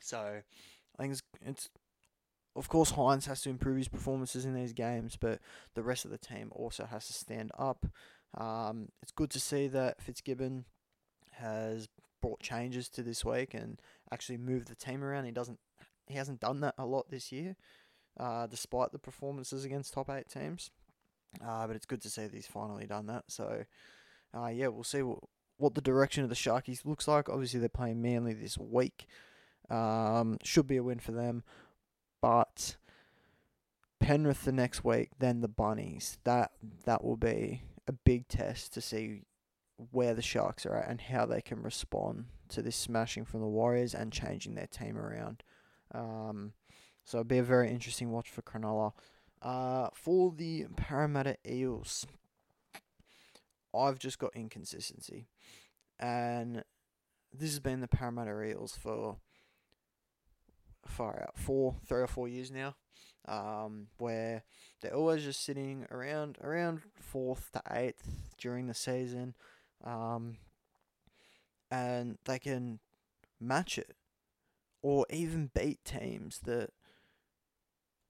So 0.00 0.42
I 0.98 1.02
think 1.02 1.12
it's, 1.12 1.22
it's 1.44 1.68
of 2.56 2.68
course 2.68 2.92
Hynes 2.92 3.26
has 3.26 3.42
to 3.42 3.50
improve 3.50 3.76
his 3.76 3.88
performances 3.88 4.44
in 4.44 4.54
these 4.54 4.72
games, 4.72 5.16
but 5.16 5.40
the 5.74 5.82
rest 5.82 6.04
of 6.04 6.10
the 6.10 6.18
team 6.18 6.50
also 6.52 6.84
has 6.86 7.06
to 7.06 7.12
stand 7.12 7.52
up. 7.58 7.86
Um, 8.36 8.88
it's 9.02 9.12
good 9.12 9.30
to 9.30 9.40
see 9.40 9.68
that 9.68 10.00
Fitzgibbon 10.00 10.64
has 11.32 11.88
brought 12.20 12.40
changes 12.40 12.88
to 12.88 13.02
this 13.02 13.24
week 13.24 13.54
and 13.54 13.80
actually 14.10 14.38
moved 14.38 14.68
the 14.68 14.74
team 14.74 15.04
around. 15.04 15.26
He 15.26 15.30
doesn't 15.30 15.58
he 16.06 16.14
hasn't 16.14 16.40
done 16.40 16.60
that 16.60 16.74
a 16.78 16.86
lot 16.86 17.10
this 17.10 17.32
year, 17.32 17.56
uh, 18.18 18.46
despite 18.46 18.92
the 18.92 18.98
performances 18.98 19.64
against 19.64 19.92
top 19.92 20.08
eight 20.10 20.28
teams. 20.28 20.70
Uh, 21.44 21.66
but 21.66 21.76
it's 21.76 21.86
good 21.86 22.00
to 22.02 22.10
see 22.10 22.22
that 22.22 22.34
he's 22.34 22.46
finally 22.46 22.86
done 22.86 23.06
that. 23.06 23.24
So, 23.28 23.64
uh, 24.34 24.46
yeah, 24.46 24.68
we'll 24.68 24.84
see 24.84 25.02
what, 25.02 25.18
what 25.58 25.74
the 25.74 25.80
direction 25.80 26.22
of 26.22 26.30
the 26.30 26.36
Sharkies 26.36 26.84
looks 26.84 27.08
like. 27.08 27.28
Obviously, 27.28 27.60
they're 27.60 27.68
playing 27.68 28.00
Manly 28.00 28.32
this 28.32 28.56
week. 28.56 29.06
Um, 29.68 30.38
should 30.44 30.68
be 30.68 30.76
a 30.76 30.82
win 30.82 31.00
for 31.00 31.12
them. 31.12 31.42
But 32.20 32.76
Penrith 34.00 34.44
the 34.44 34.52
next 34.52 34.84
week, 34.84 35.10
then 35.18 35.40
the 35.40 35.48
Bunnies. 35.48 36.18
That 36.24 36.52
that 36.84 37.04
will 37.04 37.16
be 37.16 37.62
a 37.86 37.92
big 37.92 38.28
test 38.28 38.72
to 38.74 38.80
see 38.80 39.22
where 39.90 40.14
the 40.14 40.22
Sharks 40.22 40.64
are 40.66 40.76
at 40.76 40.88
and 40.88 41.00
how 41.00 41.26
they 41.26 41.40
can 41.40 41.62
respond 41.62 42.26
to 42.48 42.62
this 42.62 42.76
smashing 42.76 43.24
from 43.24 43.40
the 43.40 43.46
Warriors 43.46 43.94
and 43.94 44.12
changing 44.12 44.54
their 44.54 44.66
team 44.66 44.96
around. 44.96 45.42
Um, 45.94 46.52
so 47.04 47.18
it'll 47.18 47.28
be 47.28 47.38
a 47.38 47.42
very 47.42 47.70
interesting 47.70 48.10
watch 48.10 48.30
for 48.30 48.42
Cronulla. 48.42 48.92
Uh, 49.42 49.88
for 49.92 50.32
the 50.36 50.66
Parramatta 50.76 51.36
Eels, 51.48 52.06
I've 53.74 53.98
just 53.98 54.18
got 54.18 54.34
inconsistency. 54.34 55.28
And 56.00 56.64
this 57.32 57.50
has 57.50 57.60
been 57.60 57.80
the 57.80 57.88
Parramatta 57.88 58.42
Eels 58.42 58.76
for 58.76 59.18
far 60.86 61.22
out 61.22 61.38
four, 61.38 61.76
three 61.86 62.00
or 62.00 62.06
four 62.06 62.28
years 62.28 62.50
now, 62.50 62.74
um, 63.28 63.88
where 63.98 64.42
they're 64.80 64.94
always 64.94 65.24
just 65.24 65.44
sitting 65.44 65.86
around 65.90 66.38
around 66.42 66.82
fourth 66.94 67.50
to 67.52 67.62
eighth 67.70 68.34
during 68.38 68.66
the 68.66 68.74
season, 68.74 69.34
um, 69.84 70.36
and 71.70 72.18
they 72.24 72.38
can 72.38 72.78
match 73.40 73.78
it 73.78 73.96
or 74.82 75.06
even 75.10 75.50
beat 75.54 75.84
teams 75.84 76.40
that 76.44 76.70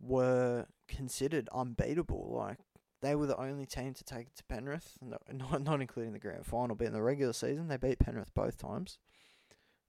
were 0.01 0.67
considered 0.89 1.49
unbeatable. 1.53 2.35
Like 2.37 2.59
they 3.03 3.15
were 3.15 3.27
the 3.27 3.41
only 3.41 3.67
team 3.67 3.95
to 3.95 4.05
take 4.05 4.27
it 4.27 4.37
to 4.37 4.45
Penrith, 4.45 4.99
not 5.03 5.63
not 5.63 5.81
including 5.81 6.13
the 6.13 6.19
grand 6.19 6.47
final, 6.47 6.77
but 6.77 6.87
in 6.87 6.93
the 6.93 7.03
regular 7.03 7.33
season 7.33 7.69
they 7.69 7.77
beat 7.77 7.99
Penrith 7.99 8.35
both 8.35 8.59
times. 8.59 8.99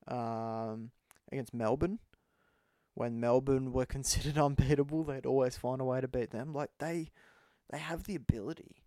Um, 0.08 0.92
against 1.32 1.54
Melbourne, 1.54 2.00
when 2.98 3.20
Melbourne 3.20 3.72
were 3.72 3.86
considered 3.98 4.38
unbeatable, 4.38 5.04
they'd 5.04 5.26
always 5.26 5.56
find 5.56 5.80
a 5.80 5.86
way 5.86 6.02
to 6.02 6.08
beat 6.08 6.32
them. 6.32 6.54
Like 6.54 6.72
they, 6.80 7.12
they 7.70 7.78
have 7.78 8.04
the 8.04 8.16
ability 8.16 8.84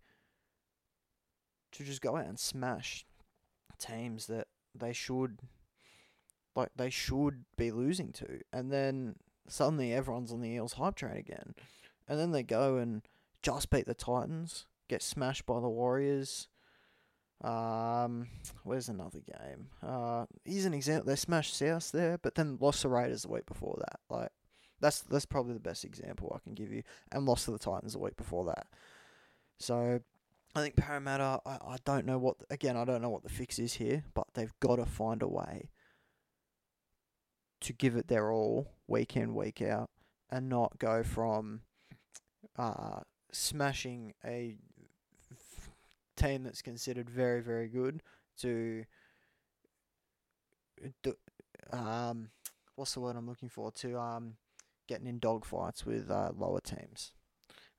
to 1.71 1.83
just 1.83 2.01
go 2.01 2.17
out 2.17 2.25
and 2.25 2.37
smash 2.37 3.05
teams 3.79 4.27
that 4.27 4.47
they 4.75 4.93
should 4.93 5.39
like 6.55 6.69
they 6.75 6.89
should 6.89 7.45
be 7.55 7.71
losing 7.71 8.11
to. 8.11 8.41
And 8.51 8.69
then 8.69 9.15
suddenly 9.47 9.93
everyone's 9.93 10.33
on 10.33 10.41
the 10.41 10.49
Eels 10.49 10.73
hype 10.73 10.95
train 10.95 11.15
again. 11.15 11.55
And 12.07 12.19
then 12.19 12.31
they 12.31 12.43
go 12.43 12.75
and 12.75 13.03
just 13.41 13.69
beat 13.69 13.85
the 13.85 13.93
Titans, 13.93 14.65
get 14.89 15.01
smashed 15.01 15.45
by 15.45 15.61
the 15.61 15.69
Warriors. 15.69 16.49
Um, 17.43 18.27
where's 18.63 18.89
another 18.89 19.19
game? 19.19 19.67
Uh, 19.81 20.25
here's 20.45 20.65
an 20.65 20.73
example. 20.73 21.07
They 21.07 21.15
smashed 21.15 21.55
South 21.55 21.91
there, 21.91 22.17
but 22.17 22.35
then 22.35 22.57
lost 22.59 22.83
the 22.83 22.89
Raiders 22.89 23.23
the 23.23 23.29
week 23.29 23.45
before 23.45 23.77
that. 23.79 23.99
Like, 24.09 24.29
that's 24.79 25.01
that's 25.01 25.25
probably 25.25 25.53
the 25.53 25.59
best 25.59 25.83
example 25.83 26.31
I 26.35 26.43
can 26.43 26.53
give 26.53 26.71
you, 26.71 26.83
and 27.11 27.25
lost 27.25 27.45
to 27.45 27.51
the 27.51 27.59
Titans 27.59 27.93
the 27.93 27.99
week 27.99 28.15
before 28.15 28.45
that. 28.45 28.67
So, 29.59 29.99
I 30.55 30.61
think 30.61 30.75
Parramatta. 30.75 31.39
I, 31.45 31.57
I 31.65 31.77
don't 31.83 32.05
know 32.05 32.17
what 32.19 32.37
again. 32.49 32.77
I 32.77 32.85
don't 32.85 33.01
know 33.01 33.09
what 33.09 33.23
the 33.23 33.29
fix 33.29 33.57
is 33.57 33.73
here, 33.73 34.03
but 34.13 34.27
they've 34.33 34.53
got 34.59 34.75
to 34.75 34.85
find 34.85 35.21
a 35.23 35.27
way 35.27 35.69
to 37.61 37.73
give 37.73 37.95
it 37.95 38.07
their 38.07 38.31
all 38.31 38.71
week 38.87 39.15
in 39.15 39.33
week 39.33 39.61
out, 39.61 39.89
and 40.29 40.49
not 40.49 40.77
go 40.77 41.01
from 41.03 41.61
uh, 42.57 43.01
smashing 43.31 44.13
a 44.25 44.57
team 46.21 46.43
that's 46.43 46.61
considered 46.61 47.09
very 47.09 47.41
very 47.41 47.67
good 47.67 48.01
to 48.37 48.85
um 51.71 52.29
what's 52.75 52.93
the 52.93 52.99
word 52.99 53.15
I'm 53.15 53.27
looking 53.27 53.49
for 53.49 53.71
to 53.71 53.97
um 53.97 54.35
getting 54.87 55.07
in 55.07 55.19
dogfights 55.21 55.85
with 55.85 56.11
uh, 56.11 56.31
lower 56.37 56.59
teams. 56.59 57.13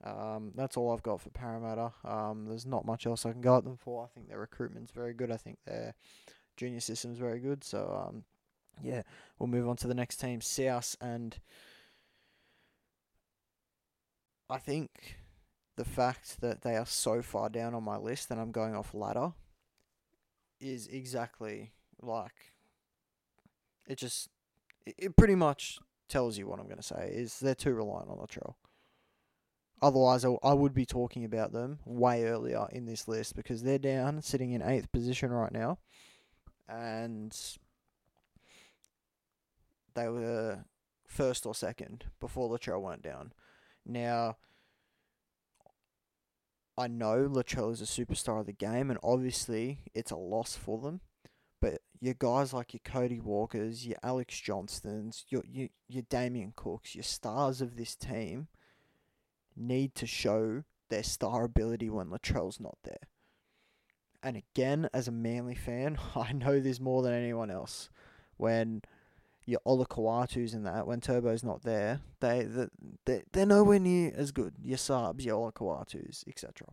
Um, 0.02 0.52
that's 0.54 0.76
all 0.78 0.92
I've 0.92 1.02
got 1.02 1.20
for 1.20 1.28
Parramatta. 1.30 1.92
Um, 2.04 2.46
there's 2.48 2.64
not 2.64 2.86
much 2.86 3.06
else 3.06 3.26
I 3.26 3.32
can 3.32 3.42
go 3.42 3.58
at 3.58 3.64
them 3.64 3.76
for. 3.76 4.02
I 4.04 4.08
think 4.08 4.28
their 4.28 4.38
recruitment's 4.38 4.92
very 4.92 5.12
good. 5.12 5.30
I 5.30 5.36
think 5.36 5.58
their 5.66 5.94
junior 6.56 6.80
system's 6.80 7.18
very 7.18 7.38
good. 7.38 7.62
So 7.64 8.06
um, 8.08 8.24
yeah, 8.82 9.02
we'll 9.38 9.48
move 9.48 9.68
on 9.68 9.76
to 9.76 9.86
the 9.86 9.94
next 9.94 10.16
team, 10.16 10.40
South, 10.40 10.96
and 11.00 11.38
I 14.48 14.58
think 14.58 15.16
the 15.76 15.84
fact 15.84 16.40
that 16.40 16.62
they 16.62 16.76
are 16.76 16.86
so 16.86 17.22
far 17.22 17.48
down 17.48 17.74
on 17.74 17.82
my 17.82 17.96
list 17.96 18.30
and 18.30 18.40
I'm 18.40 18.52
going 18.52 18.74
off 18.74 18.94
ladder 18.94 19.32
is 20.60 20.86
exactly 20.86 21.72
like 22.00 22.52
it 23.86 23.96
just 23.96 24.28
it 24.86 25.16
pretty 25.16 25.34
much 25.34 25.78
tells 26.08 26.36
you 26.36 26.46
what 26.46 26.58
I'm 26.58 26.66
going 26.66 26.76
to 26.76 26.82
say 26.82 27.10
is 27.12 27.38
they're 27.40 27.54
too 27.54 27.74
reliant 27.74 28.10
on 28.10 28.18
Latrell. 28.18 28.54
Otherwise, 29.80 30.24
I 30.24 30.52
would 30.52 30.74
be 30.74 30.86
talking 30.86 31.24
about 31.24 31.52
them 31.52 31.80
way 31.84 32.24
earlier 32.24 32.68
in 32.70 32.86
this 32.86 33.08
list 33.08 33.34
because 33.34 33.62
they're 33.62 33.78
down, 33.78 34.22
sitting 34.22 34.52
in 34.52 34.62
eighth 34.62 34.92
position 34.92 35.32
right 35.32 35.50
now, 35.50 35.78
and 36.68 37.36
they 39.94 40.08
were 40.08 40.64
first 41.08 41.46
or 41.46 41.54
second 41.54 42.04
before 42.20 42.48
Latrell 42.48 42.80
went 42.80 43.02
down. 43.02 43.32
Now, 43.84 44.36
I 46.82 46.88
know 46.88 47.28
Latrell 47.28 47.72
is 47.72 47.80
a 47.80 47.84
superstar 47.84 48.40
of 48.40 48.46
the 48.46 48.52
game, 48.52 48.90
and 48.90 48.98
obviously 49.04 49.78
it's 49.94 50.10
a 50.10 50.16
loss 50.16 50.56
for 50.56 50.78
them. 50.78 51.00
But 51.60 51.80
your 52.00 52.14
guys 52.14 52.52
like 52.52 52.74
your 52.74 52.80
Cody 52.84 53.20
Walkers, 53.20 53.86
your 53.86 53.98
Alex 54.02 54.34
Johnstons, 54.40 55.22
your 55.28 55.44
your 55.48 55.68
your 55.88 56.02
Damien 56.10 56.52
Cooks, 56.56 56.96
your 56.96 57.04
stars 57.04 57.60
of 57.60 57.76
this 57.76 57.94
team 57.94 58.48
need 59.56 59.94
to 59.94 60.08
show 60.08 60.64
their 60.90 61.04
star 61.04 61.44
ability 61.44 61.88
when 61.88 62.08
Latrell's 62.08 62.58
not 62.58 62.78
there. 62.82 63.06
And 64.20 64.36
again, 64.36 64.88
as 64.92 65.06
a 65.06 65.12
Manly 65.12 65.54
fan, 65.54 65.98
I 66.16 66.32
know 66.32 66.58
this 66.58 66.80
more 66.80 67.02
than 67.02 67.12
anyone 67.12 67.52
else. 67.52 67.90
When 68.38 68.82
your 69.44 69.60
Olakau'atus 69.66 70.54
and 70.54 70.66
that, 70.66 70.86
when 70.86 71.00
Turbo's 71.00 71.42
not 71.42 71.62
there, 71.62 72.00
they, 72.20 72.46
they, 73.04 73.22
they're 73.32 73.46
nowhere 73.46 73.78
near 73.78 74.12
as 74.16 74.30
good. 74.30 74.54
Your 74.62 74.78
subs, 74.78 75.24
your 75.24 75.50
Olakau'atus, 75.50 76.26
etc. 76.28 76.68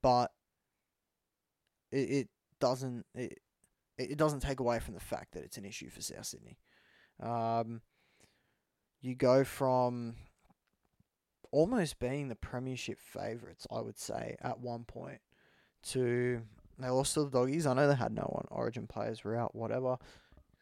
But 0.00 0.32
it, 1.90 2.10
it 2.10 2.28
doesn't 2.60 3.04
it, 3.14 3.38
it 3.98 4.16
doesn't 4.16 4.40
take 4.40 4.60
away 4.60 4.80
from 4.80 4.94
the 4.94 5.00
fact 5.00 5.32
that 5.34 5.44
it's 5.44 5.58
an 5.58 5.64
issue 5.64 5.90
for 5.90 6.00
South 6.00 6.26
Sydney. 6.26 6.58
Um, 7.20 7.82
you 9.00 9.14
go 9.14 9.44
from 9.44 10.14
almost 11.50 11.98
being 11.98 12.28
the 12.28 12.34
premiership 12.34 12.98
favourites, 13.00 13.66
I 13.70 13.80
would 13.80 13.98
say, 13.98 14.36
at 14.40 14.60
one 14.60 14.84
point, 14.84 15.20
to 15.90 16.42
they 16.78 16.88
lost 16.88 17.14
to 17.14 17.24
the 17.24 17.30
doggies. 17.30 17.66
I 17.66 17.74
know 17.74 17.86
they 17.86 17.94
had 17.94 18.12
no 18.12 18.22
one. 18.22 18.46
Origin 18.50 18.86
players 18.86 19.22
were 19.22 19.36
out, 19.36 19.54
whatever. 19.54 19.98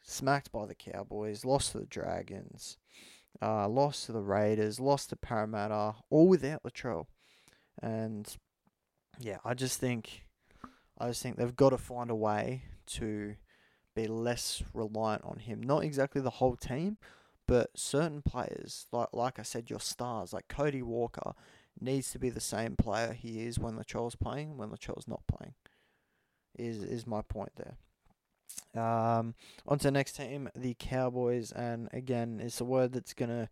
Smacked 0.03 0.51
by 0.51 0.67
the 0.67 0.75
Cowboys, 0.75 1.45
lost 1.45 1.73
to 1.73 1.79
the 1.79 1.87
Dragons, 1.87 2.79
uh, 3.43 3.69
lost 3.69 4.07
to 4.07 4.13
the 4.13 4.23
Raiders, 4.23 4.81
lost 4.81 5.11
to 5.11 5.17
Parramatta, 5.17 5.97
all 6.11 6.29
without 6.29 6.63
Latrell. 6.63 7.07
And 7.83 8.37
yeah, 9.19 9.39
I 9.45 9.55
just 9.55 9.79
think 9.79 10.25
I 10.99 11.09
just 11.09 11.23
think 11.23 11.37
they've 11.37 11.57
got 11.57 11.71
to 11.71 11.79
find 11.79 12.11
a 12.11 12.15
way 12.15 12.63
to 12.87 13.37
be 13.95 14.07
less 14.07 14.63
reliant 14.75 15.25
on 15.25 15.39
him. 15.39 15.63
Not 15.63 15.85
exactly 15.85 16.21
the 16.21 16.31
whole 16.31 16.57
team, 16.57 16.99
but 17.47 17.71
certain 17.77 18.23
players, 18.23 18.87
like 18.93 19.09
like 19.13 19.39
I 19.39 19.43
said, 19.43 19.71
your 19.71 19.81
stars, 19.81 20.33
like 20.33 20.49
Cody 20.49 20.83
Walker, 20.83 21.35
needs 21.81 22.11
to 22.13 22.19
be 22.19 22.31
the 22.31 22.41
same 22.41 22.77
player 22.77 23.13
he 23.13 23.45
is 23.47 23.59
when 23.59 23.77
Latrell's 23.77 24.17
playing, 24.17 24.57
when 24.57 24.71
Latrell's 24.71 25.09
not 25.09 25.23
playing. 25.27 25.55
Is 26.59 26.83
is 26.83 27.07
my 27.07 27.23
point 27.23 27.53
there. 27.57 27.77
Um, 28.75 29.35
on 29.67 29.79
to 29.79 29.85
the 29.85 29.91
next 29.91 30.13
team, 30.13 30.49
the 30.55 30.75
Cowboys, 30.79 31.53
and 31.53 31.89
again, 31.93 32.41
it's 32.43 32.61
a 32.61 32.65
word 32.65 32.93
that's 32.93 33.15
gonna 33.15 33.49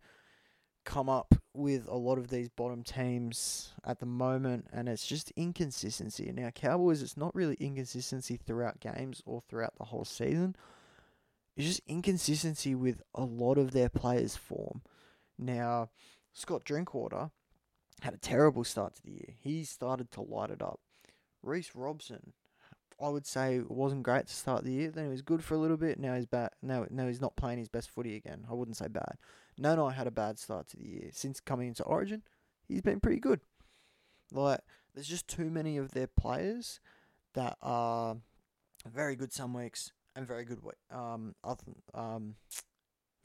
come 0.85 1.09
up 1.09 1.35
with 1.53 1.87
a 1.87 1.95
lot 1.95 2.17
of 2.17 2.29
these 2.29 2.49
bottom 2.49 2.83
teams 2.83 3.73
at 3.85 3.99
the 3.99 4.05
moment, 4.05 4.67
and 4.71 4.87
it's 4.87 5.05
just 5.05 5.31
inconsistency. 5.35 6.31
Now, 6.31 6.49
Cowboys, 6.51 7.01
it's 7.01 7.17
not 7.17 7.35
really 7.35 7.55
inconsistency 7.59 8.37
throughout 8.37 8.79
games 8.79 9.21
or 9.25 9.41
throughout 9.41 9.75
the 9.77 9.85
whole 9.85 10.05
season. 10.05 10.55
It's 11.55 11.67
just 11.67 11.81
inconsistency 11.87 12.73
with 12.73 13.01
a 13.13 13.23
lot 13.23 13.57
of 13.57 13.71
their 13.71 13.89
players' 13.89 14.37
form. 14.37 14.81
Now, 15.37 15.89
Scott 16.33 16.63
Drinkwater 16.63 17.31
had 18.01 18.13
a 18.13 18.17
terrible 18.17 18.63
start 18.63 18.95
to 18.95 19.03
the 19.03 19.11
year. 19.11 19.35
He 19.41 19.65
started 19.65 20.09
to 20.11 20.21
light 20.21 20.51
it 20.51 20.61
up. 20.61 20.79
Reece 21.43 21.71
Robson, 21.75 22.33
I 23.01 23.09
would 23.09 23.25
say, 23.25 23.61
wasn't 23.67 24.03
great 24.03 24.27
to 24.27 24.33
start 24.33 24.63
the 24.63 24.71
year. 24.71 24.91
Then 24.91 25.05
he 25.05 25.11
was 25.11 25.21
good 25.21 25.43
for 25.43 25.53
a 25.53 25.57
little 25.57 25.77
bit. 25.77 25.99
Now 25.99 26.15
he's 26.15 26.25
bad. 26.25 26.51
Now, 26.61 26.85
now 26.89 27.07
he's 27.07 27.21
not 27.21 27.35
playing 27.35 27.59
his 27.59 27.69
best 27.69 27.89
footy 27.89 28.15
again. 28.15 28.45
I 28.49 28.53
wouldn't 28.53 28.77
say 28.77 28.87
bad. 28.87 29.17
No, 29.57 29.75
no, 29.75 29.87
I 29.87 29.93
had 29.93 30.07
a 30.07 30.11
bad 30.11 30.39
start 30.39 30.67
to 30.69 30.77
the 30.77 30.87
year. 30.87 31.09
Since 31.11 31.39
coming 31.39 31.67
into 31.67 31.83
Origin, 31.83 32.23
he's 32.67 32.81
been 32.81 32.99
pretty 32.99 33.19
good. 33.19 33.41
Like, 34.31 34.59
there's 34.93 35.07
just 35.07 35.27
too 35.27 35.49
many 35.49 35.77
of 35.77 35.91
their 35.91 36.07
players 36.07 36.79
that 37.33 37.57
are 37.61 38.17
very 38.85 39.15
good 39.15 39.31
some 39.31 39.53
weeks 39.53 39.91
and 40.15 40.27
very 40.27 40.43
good 40.43 40.59
um 40.91 41.35
other 41.43 41.63
um 41.93 42.35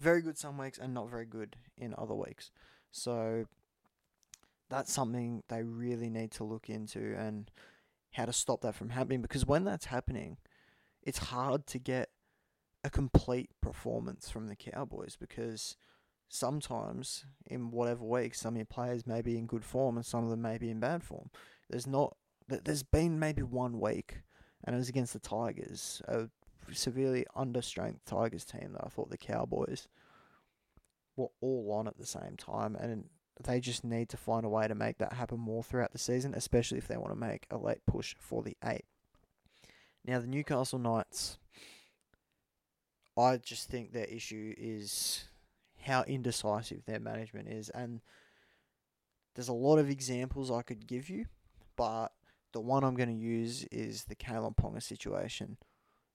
very 0.01 0.21
good 0.21 0.37
some 0.37 0.59
weeks 0.59 0.79
and 0.79 0.93
not 0.93 1.09
very 1.09 1.25
good 1.25 1.57
in 1.79 1.95
other 1.97 2.15
weeks. 2.15 2.51
So 2.91 3.47
that's 4.69 4.93
something 4.93 5.43
they 5.49 5.63
really 5.63 6.11
need 6.11 6.31
to 6.33 6.45
look 6.45 6.69
into 6.69 7.15
and 7.17 7.51
how 8.14 8.24
to 8.24 8.33
stop 8.33 8.62
that 8.62 8.74
from 8.74 8.90
happening 8.90 9.22
because 9.22 9.44
when 9.46 9.64
that's 9.64 9.87
happening, 9.87 10.38
it's 11.03 11.18
hard 11.18 11.66
to 11.66 11.79
get 11.79 12.11
a 12.83 12.90
complete 12.90 13.50
performance 13.61 14.31
from 14.31 14.46
the 14.46 14.57
Cowboys 14.57 15.16
because 15.18 15.77
sometimes 16.29 17.24
in 17.46 17.70
whatever 17.70 18.05
week 18.05 18.35
some 18.35 18.55
of 18.55 18.59
your 18.59 18.66
players 18.66 19.07
may 19.07 19.20
be 19.20 19.37
in 19.37 19.46
good 19.46 19.64
form 19.64 19.96
and 19.96 20.07
some 20.07 20.24
of 20.24 20.31
them 20.31 20.42
may 20.42 20.59
be 20.59 20.70
in 20.70 20.81
bad 20.81 21.03
form. 21.03 21.31
There's 21.68 21.87
not 21.87 22.16
there's 22.46 22.83
been 22.83 23.18
maybe 23.18 23.42
one 23.42 23.81
week 23.81 24.22
and 24.64 24.74
it 24.74 24.79
was 24.79 24.88
against 24.88 25.12
the 25.12 25.18
Tigers, 25.18 26.03
a 26.07 26.29
severely 26.72 27.27
understrength 27.37 28.00
Tigers 28.07 28.44
team 28.44 28.72
that 28.72 28.85
I 28.85 28.88
thought 28.88 29.11
the 29.11 29.16
Cowboys 29.16 29.88
were 31.16 31.29
all 31.40 31.72
on 31.72 31.88
at 31.88 31.98
the 31.98 32.07
same 32.07 32.37
time 32.37 32.77
and 32.77 33.07
they 33.42 33.61
just 33.61 33.85
need 33.85 34.09
to 34.11 34.16
find 34.16 34.47
a 34.47 34.49
way 34.49 34.68
to 34.68 34.75
make 34.75 34.99
that 34.99 35.14
happen 35.14 35.40
more 35.40 35.62
throughout 35.62 35.92
the 35.92 35.99
season, 35.99 36.35
especially 36.35 36.79
if 36.79 36.87
they 36.87 36.97
want 36.97 37.12
to 37.12 37.18
make 37.18 37.47
a 37.51 37.59
late 37.59 37.85
push 37.87 38.14
for 38.18 38.42
the 38.42 38.57
eight. 38.64 38.85
Now 40.05 40.20
the 40.20 40.27
Newcastle 40.27 40.79
Knights 40.79 41.38
I 43.16 43.37
just 43.37 43.68
think 43.68 43.92
their 43.92 44.07
issue 44.07 44.55
is 44.57 45.25
how 45.83 46.03
indecisive 46.03 46.85
their 46.85 47.01
management 47.01 47.49
is. 47.49 47.70
And 47.70 48.01
there's 49.35 49.49
a 49.49 49.53
lot 49.53 49.79
of 49.79 49.90
examples 49.90 50.51
I 50.51 50.62
could 50.62 50.87
give 50.87 51.09
you, 51.09 51.27
but 51.77 52.09
the 52.53 52.61
one 52.61 52.85
I'm 52.85 52.97
going 52.97 53.09
to 53.09 53.14
use 53.14 53.64
is 53.70 54.05
the 54.05 54.16
Kalyn 54.16 54.57
Ponga 54.57 54.83
situation. 54.83 55.59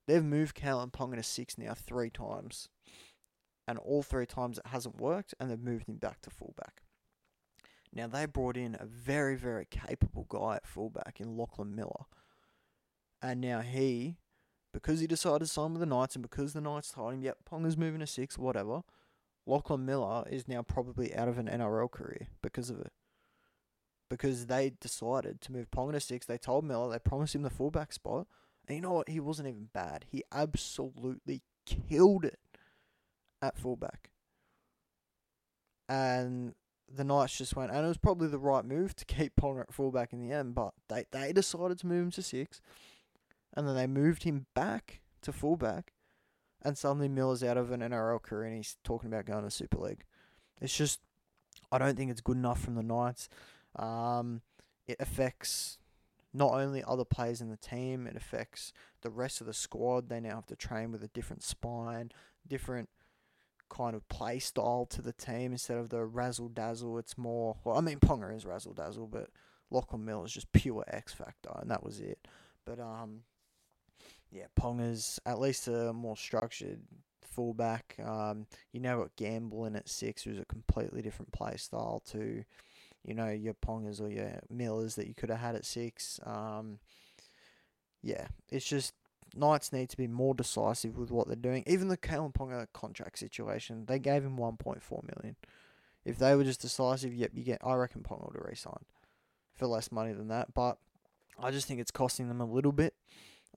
They've 0.08 0.23
moved 0.23 0.55
Kalyn 0.55 0.91
Ponga 0.91 1.15
to 1.15 1.23
six 1.23 1.58
now 1.58 1.73
three 1.73 2.10
times, 2.10 2.67
and 3.67 3.77
all 3.77 4.03
three 4.03 4.25
times 4.25 4.58
it 4.58 4.67
hasn't 4.67 4.99
worked, 4.99 5.34
and 5.39 5.49
they've 5.49 5.60
moved 5.60 5.88
him 5.88 5.97
back 5.97 6.21
to 6.21 6.29
fullback. 6.29 6.82
Now 7.93 8.08
they 8.08 8.25
brought 8.25 8.58
in 8.58 8.75
a 8.80 8.86
very, 8.86 9.36
very 9.36 9.65
capable 9.65 10.25
guy 10.30 10.58
at 10.58 10.67
fullback 10.67 11.19
in 11.19 11.36
Lachlan 11.36 11.75
Miller, 11.75 12.06
and 13.21 13.41
now 13.41 13.62
he, 13.62 14.17
because 14.73 14.99
he 14.99 15.08
decided 15.08 15.39
to 15.39 15.47
sign 15.47 15.73
with 15.73 15.80
the 15.80 15.86
Knights, 15.86 16.15
and 16.15 16.21
because 16.21 16.54
the 16.54 16.62
Knights 16.62 16.91
told 16.91 17.13
him, 17.13 17.23
"Yep, 17.23 17.39
Ponga's 17.49 17.78
moving 17.78 17.99
to 17.99 18.08
six, 18.08 18.38
whatever," 18.38 18.84
Lachlan 19.45 19.86
Miller 19.86 20.23
is 20.30 20.47
now 20.47 20.62
probably 20.62 21.13
out 21.15 21.28
of 21.28 21.38
an 21.39 21.47
NRL 21.47 21.89
career 21.89 22.28
because 22.41 22.69
of 22.69 22.80
it. 22.80 22.93
Because 24.10 24.45
they 24.45 24.71
decided 24.71 25.41
to 25.41 25.52
move 25.52 25.69
Ponga 25.71 25.93
to 25.93 25.99
six. 25.99 26.25
They 26.25 26.38
told 26.38 26.65
Miller, 26.65 26.89
they 26.89 26.99
promised 26.99 27.36
him 27.36 27.43
the 27.43 27.49
fullback 27.49 27.93
spot. 27.93 28.28
And 28.67 28.75
you 28.75 28.82
know 28.82 28.93
what? 28.93 29.10
He 29.10 29.19
wasn't 29.19 29.47
even 29.47 29.69
bad. 29.73 30.06
He 30.10 30.23
absolutely 30.32 31.41
killed 31.65 32.25
it 32.25 32.39
at 33.41 33.58
fullback. 33.58 34.12
And 35.88 36.56
the 36.93 37.04
Knights 37.04 37.38
just 37.38 37.56
went, 37.56 37.71
and 37.71 37.86
it 37.86 37.88
was 37.88 37.97
probably 37.97 38.28
the 38.28 38.39
right 38.39 38.65
move 38.65 38.95
to 38.95 39.06
keep 39.06 39.36
Ponga 39.41 39.62
at 39.62 39.73
fullback 39.73 40.13
in 40.13 40.19
the 40.19 40.34
end, 40.34 40.56
but 40.56 40.73
they, 40.88 41.06
they 41.12 41.32
decided 41.34 41.80
to 41.80 41.88
move 41.88 42.04
him 42.06 42.12
to 42.12 42.21
six. 42.21 42.62
And 43.54 43.67
then 43.67 43.75
they 43.75 43.88
moved 43.88 44.23
him 44.23 44.45
back 44.54 45.02
to 45.21 45.34
fullback 45.34 45.93
and 46.62 46.78
suddenly 46.78 47.08
Miller's 47.08 47.43
out 47.43 47.58
of 47.58 47.71
an 47.71 47.82
NRL 47.82 48.21
career 48.21 48.43
and 48.47 48.58
he's 48.58 48.78
talking 48.84 49.08
about 49.08 49.25
going 49.25 49.43
to 49.43 49.52
Super 49.52 49.78
League. 49.78 50.04
It's 50.62 50.75
just, 50.75 50.99
I 51.71 51.78
don't 51.78 51.95
think 51.95 52.12
it's 52.12 52.21
good 52.21 52.38
enough 52.38 52.62
from 52.62 52.75
the 52.75 52.84
Knights. 52.84 53.30
Um, 53.75 54.41
it 54.88 54.97
affects 54.99 55.78
not 56.34 56.54
only 56.54 56.84
other 56.84 57.06
players 57.06 57.41
in 57.41 57.49
the 57.49 57.58
team, 57.58 58.08
it 58.08 58.15
affects 58.15 58.73
the 59.02 59.10
rest 59.10 59.41
of 59.41 59.47
the 59.47 59.54
squad. 59.54 60.10
They 60.10 60.19
now 60.19 60.36
have 60.36 60.45
to 60.47 60.56
train 60.56 60.91
with 60.91 61.04
a 61.04 61.08
different 61.08 61.43
spine, 61.43 62.12
different 62.47 62.89
kind 63.69 63.95
of 63.95 64.08
play 64.10 64.39
style 64.39 64.86
to 64.89 65.01
the 65.01 65.13
team 65.13 65.51
instead 65.51 65.77
of 65.77 65.89
the 65.89 66.03
razzle 66.03 66.49
dazzle. 66.49 66.97
It's 66.97 67.17
more, 67.17 67.58
well, 67.63 67.77
I 67.77 67.82
mean, 67.82 67.99
Ponga 67.99 68.36
is 68.36 68.45
razzle 68.45 68.73
dazzle, 68.73 69.08
but 69.08 69.29
Lachlan 69.71 70.05
Miller 70.05 70.25
is 70.25 70.34
just 70.34 70.51
pure 70.51 70.84
X 70.88 71.13
factor, 71.13 71.51
and 71.55 71.69
that 71.71 71.84
was 71.84 71.99
it. 71.99 72.27
But 72.65 72.79
um, 72.79 73.21
yeah, 74.32 74.45
Ponga's 74.60 75.19
at 75.25 75.39
least 75.39 75.67
a 75.67 75.93
more 75.93 76.17
structured 76.17 76.82
fullback. 77.21 77.95
Um, 78.03 78.47
you 78.73 78.79
know 78.79 78.99
what 78.99 79.15
Gamble 79.15 79.65
at 79.65 79.89
six, 79.89 80.23
who's 80.23 80.39
a 80.39 80.45
completely 80.45 81.01
different 81.01 81.32
play 81.32 81.55
style 81.58 82.01
to, 82.12 82.43
you 83.05 83.13
know, 83.13 83.29
your 83.29 83.53
Pongas 83.53 84.01
or 84.01 84.10
your 84.10 84.39
Millers 84.49 84.95
that 84.95 85.08
you 85.08 85.13
could 85.13 85.29
have 85.29 85.39
had 85.39 85.55
at 85.55 85.65
six. 85.65 86.19
Um, 86.25 86.79
yeah, 88.01 88.27
it's 88.49 88.65
just 88.65 88.93
Knights 89.36 89.72
need 89.72 89.89
to 89.89 89.98
be 89.98 90.08
more 90.08 90.34
decisive 90.34 90.98
with 90.98 91.12
what 91.12 91.28
they're 91.28 91.36
doing. 91.36 91.63
Even 91.68 91.88
the 91.88 91.98
Kalyn 91.98 92.34
Ponga 92.34 92.68
contract 92.74 93.20
situation, 93.20 93.86
they 93.86 94.00
gave 94.00 94.24
him 94.24 94.38
one 94.38 94.58
point 94.58 94.82
four 94.82 95.04
million. 95.15 95.36
If 96.06 96.18
they 96.18 96.36
were 96.36 96.44
just 96.44 96.62
decisive, 96.62 97.13
yep, 97.13 97.32
you 97.34 97.44
get. 97.44 97.60
I 97.63 97.74
reckon 97.76 98.02
Ponga 98.02 98.26
would 98.26 98.36
have 98.36 98.46
re-signed 98.46 98.86
for 99.54 99.68
less 99.68 99.92
money 99.92 100.13
than 100.13 100.30
that. 100.30 100.54
But 100.54 100.78
I 101.38 101.52
just 101.52 101.68
think 101.68 101.80
it's 101.80 101.92
costing 101.92 102.28
them 102.28 102.42
a 102.42 102.46
little 102.46 102.72
bit. 102.72 102.96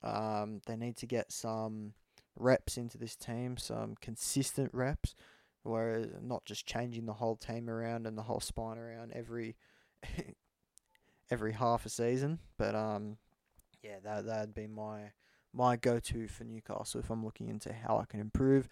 Um, 0.02 0.60
they 0.66 0.76
need 0.76 0.96
to 0.98 1.06
get 1.06 1.32
some 1.32 1.94
reps 2.36 2.76
into 2.76 2.98
this 2.98 3.14
team, 3.14 3.56
some 3.56 3.94
consistent 4.00 4.70
reps, 4.74 5.14
whereas 5.62 6.08
not 6.20 6.44
just 6.44 6.66
changing 6.66 7.06
the 7.06 7.14
whole 7.14 7.36
team 7.36 7.70
around 7.70 8.06
and 8.06 8.18
the 8.18 8.22
whole 8.22 8.40
spine 8.40 8.78
around 8.78 9.12
every 9.14 9.56
every 11.30 11.52
half 11.52 11.86
a 11.86 11.88
season. 11.88 12.38
But 12.58 12.74
um, 12.74 13.16
yeah, 13.82 13.96
that 14.04 14.26
that'd 14.26 14.54
be 14.54 14.66
my 14.66 15.12
my 15.54 15.76
go 15.76 15.98
to 15.98 16.28
for 16.28 16.44
Newcastle 16.44 17.00
if 17.00 17.10
I'm 17.10 17.24
looking 17.24 17.48
into 17.48 17.72
how 17.72 17.98
I 17.98 18.04
can 18.04 18.20
improve. 18.20 18.68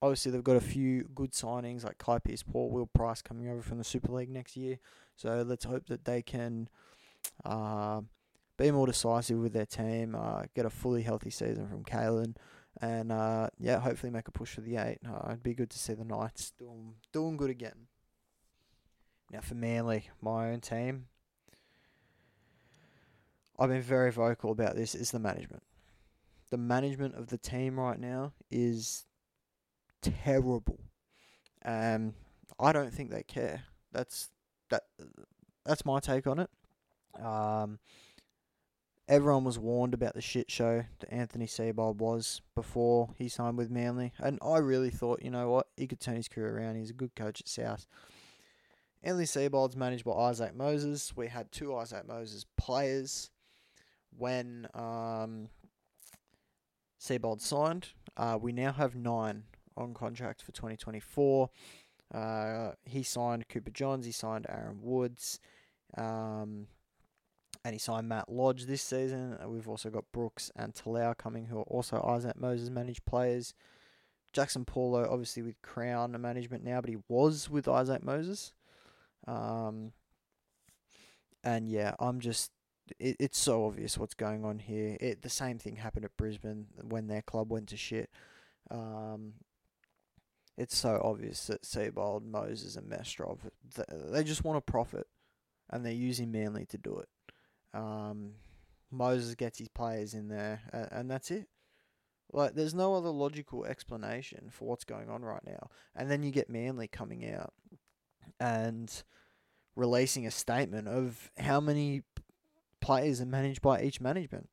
Obviously, 0.00 0.30
they've 0.30 0.44
got 0.44 0.56
a 0.56 0.60
few 0.60 1.08
good 1.14 1.32
signings 1.32 1.84
like 1.84 1.98
Kai 1.98 2.20
Pearce-Paul 2.20 2.70
Will 2.70 2.86
Pryce 2.86 3.20
coming 3.20 3.48
over 3.48 3.62
from 3.62 3.78
the 3.78 3.84
Super 3.84 4.12
League 4.12 4.30
next 4.30 4.56
year. 4.56 4.78
So 5.16 5.42
let's 5.44 5.64
hope 5.64 5.86
that 5.86 6.04
they 6.04 6.22
can 6.22 6.68
uh, 7.44 8.02
be 8.56 8.70
more 8.70 8.86
decisive 8.86 9.38
with 9.38 9.52
their 9.52 9.66
team, 9.66 10.14
uh, 10.14 10.42
get 10.54 10.66
a 10.66 10.70
fully 10.70 11.02
healthy 11.02 11.30
season 11.30 11.66
from 11.68 11.82
Kalyn, 11.84 12.36
and 12.80 13.10
uh, 13.10 13.48
yeah, 13.58 13.80
hopefully 13.80 14.12
make 14.12 14.28
a 14.28 14.32
push 14.32 14.50
for 14.50 14.60
the 14.60 14.76
eight. 14.76 14.98
Uh, 15.04 15.30
it'd 15.30 15.42
be 15.42 15.54
good 15.54 15.70
to 15.70 15.78
see 15.78 15.94
the 15.94 16.04
Knights 16.04 16.52
doing 16.58 16.94
doing 17.12 17.36
good 17.36 17.50
again. 17.50 17.88
Now 19.32 19.40
for 19.40 19.54
Manly, 19.54 20.10
my 20.20 20.50
own 20.50 20.60
team, 20.60 21.06
I've 23.58 23.68
been 23.68 23.82
very 23.82 24.12
vocal 24.12 24.52
about 24.52 24.76
this. 24.76 24.94
Is 24.94 25.10
the 25.10 25.18
management. 25.18 25.62
The 26.50 26.56
management 26.56 27.14
of 27.14 27.28
the 27.28 27.38
team 27.38 27.78
right 27.78 27.98
now 27.98 28.32
is 28.50 29.04
terrible. 30.02 30.80
Um, 31.64 32.14
I 32.58 32.72
don't 32.72 32.92
think 32.92 33.10
they 33.10 33.22
care. 33.22 33.64
That's 33.92 34.30
that. 34.70 34.82
That's 35.64 35.84
my 35.84 36.00
take 36.00 36.26
on 36.26 36.38
it. 36.38 36.50
Um, 37.22 37.78
everyone 39.08 39.44
was 39.44 39.58
warned 39.58 39.94
about 39.94 40.14
the 40.14 40.20
shit 40.20 40.50
show 40.50 40.84
that 41.00 41.12
Anthony 41.12 41.46
Seibold 41.46 41.96
was 41.96 42.42
before 42.54 43.10
he 43.16 43.28
signed 43.28 43.58
with 43.58 43.70
Manly, 43.70 44.12
and 44.18 44.38
I 44.42 44.58
really 44.58 44.90
thought, 44.90 45.22
you 45.22 45.30
know 45.30 45.50
what, 45.50 45.68
he 45.76 45.86
could 45.86 46.00
turn 46.00 46.16
his 46.16 46.28
career 46.28 46.58
around. 46.58 46.76
He's 46.76 46.90
a 46.90 46.94
good 46.94 47.14
coach 47.14 47.40
at 47.40 47.48
South. 47.48 47.86
Anthony 49.02 49.26
Seibold's 49.26 49.76
managed 49.76 50.04
by 50.04 50.12
Isaac 50.12 50.54
Moses. 50.54 51.12
We 51.16 51.28
had 51.28 51.52
two 51.52 51.74
Isaac 51.74 52.06
Moses 52.06 52.44
players 52.56 53.30
when 54.16 54.66
um, 54.74 55.48
Seibold 57.08 57.40
signed. 57.40 57.88
Uh, 58.16 58.38
we 58.40 58.52
now 58.52 58.72
have 58.72 58.94
nine 58.94 59.44
on 59.76 59.94
contract 59.94 60.42
for 60.42 60.52
2024. 60.52 61.48
Uh, 62.12 62.72
he 62.84 63.02
signed 63.02 63.48
Cooper 63.48 63.70
Johns, 63.70 64.04
he 64.04 64.12
signed 64.12 64.46
Aaron 64.48 64.80
Woods, 64.82 65.40
um, 65.96 66.66
and 67.64 67.74
he 67.74 67.78
signed 67.78 68.08
Matt 68.08 68.30
Lodge 68.30 68.66
this 68.66 68.82
season. 68.82 69.38
Uh, 69.42 69.48
we've 69.48 69.68
also 69.68 69.88
got 69.88 70.04
Brooks 70.12 70.50
and 70.54 70.74
Talau 70.74 71.16
coming, 71.16 71.46
who 71.46 71.58
are 71.58 71.62
also 71.62 72.02
Isaac 72.02 72.38
Moses 72.38 72.68
managed 72.68 73.06
players. 73.06 73.54
Jackson 74.34 74.66
Paulo, 74.66 75.08
obviously 75.10 75.42
with 75.42 75.60
Crown 75.62 76.18
management 76.20 76.62
now, 76.62 76.82
but 76.82 76.90
he 76.90 76.98
was 77.08 77.48
with 77.48 77.68
Isaac 77.68 78.04
Moses. 78.04 78.52
Um, 79.26 79.92
and 81.42 81.68
yeah, 81.68 81.94
I'm 81.98 82.20
just 82.20 82.52
it, 82.98 83.16
it's 83.18 83.38
so 83.38 83.66
obvious 83.66 83.98
what's 83.98 84.14
going 84.14 84.44
on 84.44 84.58
here. 84.58 84.96
It 85.00 85.22
the 85.22 85.28
same 85.28 85.58
thing 85.58 85.76
happened 85.76 86.04
at 86.04 86.16
Brisbane 86.16 86.66
when 86.82 87.06
their 87.06 87.22
club 87.22 87.50
went 87.50 87.68
to 87.68 87.76
shit. 87.76 88.10
Um, 88.70 89.34
it's 90.56 90.76
so 90.76 91.00
obvious 91.02 91.46
that 91.46 91.62
Seibold, 91.62 92.24
Moses, 92.24 92.76
and 92.76 92.90
Mestrov 92.90 93.38
they 94.10 94.24
just 94.24 94.44
want 94.44 94.56
to 94.56 94.72
profit, 94.72 95.06
and 95.70 95.84
they're 95.84 95.92
using 95.92 96.32
Manly 96.32 96.66
to 96.66 96.78
do 96.78 96.98
it. 96.98 97.08
Um, 97.74 98.32
Moses 98.90 99.34
gets 99.34 99.58
his 99.58 99.68
players 99.68 100.14
in 100.14 100.28
there, 100.28 100.62
and, 100.72 100.88
and 100.90 101.10
that's 101.10 101.30
it. 101.30 101.48
Like, 102.32 102.54
there's 102.54 102.74
no 102.74 102.94
other 102.94 103.08
logical 103.08 103.64
explanation 103.64 104.48
for 104.50 104.66
what's 104.66 104.84
going 104.84 105.08
on 105.08 105.22
right 105.22 105.44
now. 105.46 105.70
And 105.96 106.10
then 106.10 106.22
you 106.22 106.30
get 106.30 106.50
Manly 106.50 106.88
coming 106.88 107.30
out 107.32 107.54
and 108.38 109.02
releasing 109.76 110.26
a 110.26 110.30
statement 110.30 110.88
of 110.88 111.30
how 111.38 111.60
many 111.60 112.02
players 112.88 113.20
are 113.20 113.26
managed 113.26 113.60
by 113.60 113.82
each 113.82 114.00
management. 114.00 114.48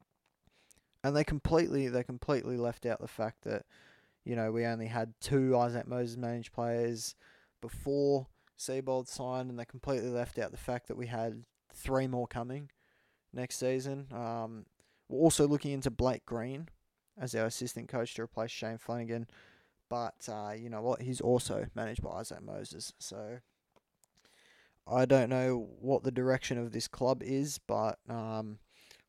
And 1.05 1.15
they 1.15 1.23
completely 1.23 1.87
they 1.87 2.03
completely 2.03 2.57
left 2.57 2.85
out 2.85 2.99
the 2.99 3.07
fact 3.07 3.45
that, 3.45 3.63
you 4.25 4.35
know, 4.35 4.51
we 4.51 4.65
only 4.65 4.87
had 4.87 5.13
two 5.21 5.57
Isaac 5.57 5.87
Moses 5.87 6.17
managed 6.17 6.51
players 6.51 7.15
before 7.61 8.27
Seibold 8.59 9.07
signed, 9.07 9.49
and 9.49 9.57
they 9.57 9.63
completely 9.63 10.09
left 10.09 10.37
out 10.37 10.51
the 10.51 10.57
fact 10.57 10.89
that 10.89 10.97
we 10.97 11.07
had 11.07 11.45
three 11.73 12.07
more 12.07 12.27
coming 12.27 12.71
next 13.31 13.55
season. 13.57 14.07
Um, 14.11 14.65
we're 15.07 15.23
also 15.23 15.47
looking 15.47 15.71
into 15.71 15.89
Blake 15.89 16.25
Green 16.25 16.67
as 17.17 17.35
our 17.35 17.45
assistant 17.45 17.87
coach 17.87 18.15
to 18.15 18.23
replace 18.23 18.51
Shane 18.51 18.77
Flanagan. 18.77 19.27
But 19.89 20.27
uh, 20.27 20.51
you 20.57 20.69
know 20.69 20.81
what? 20.81 21.01
He's 21.01 21.21
also 21.21 21.67
managed 21.73 22.01
by 22.01 22.19
Isaac 22.19 22.41
Moses. 22.43 22.91
So 22.99 23.39
I 24.87 25.05
don't 25.05 25.29
know 25.29 25.67
what 25.79 26.03
the 26.03 26.11
direction 26.11 26.57
of 26.57 26.71
this 26.71 26.87
club 26.87 27.23
is, 27.23 27.57
but 27.57 27.97
um, 28.07 28.59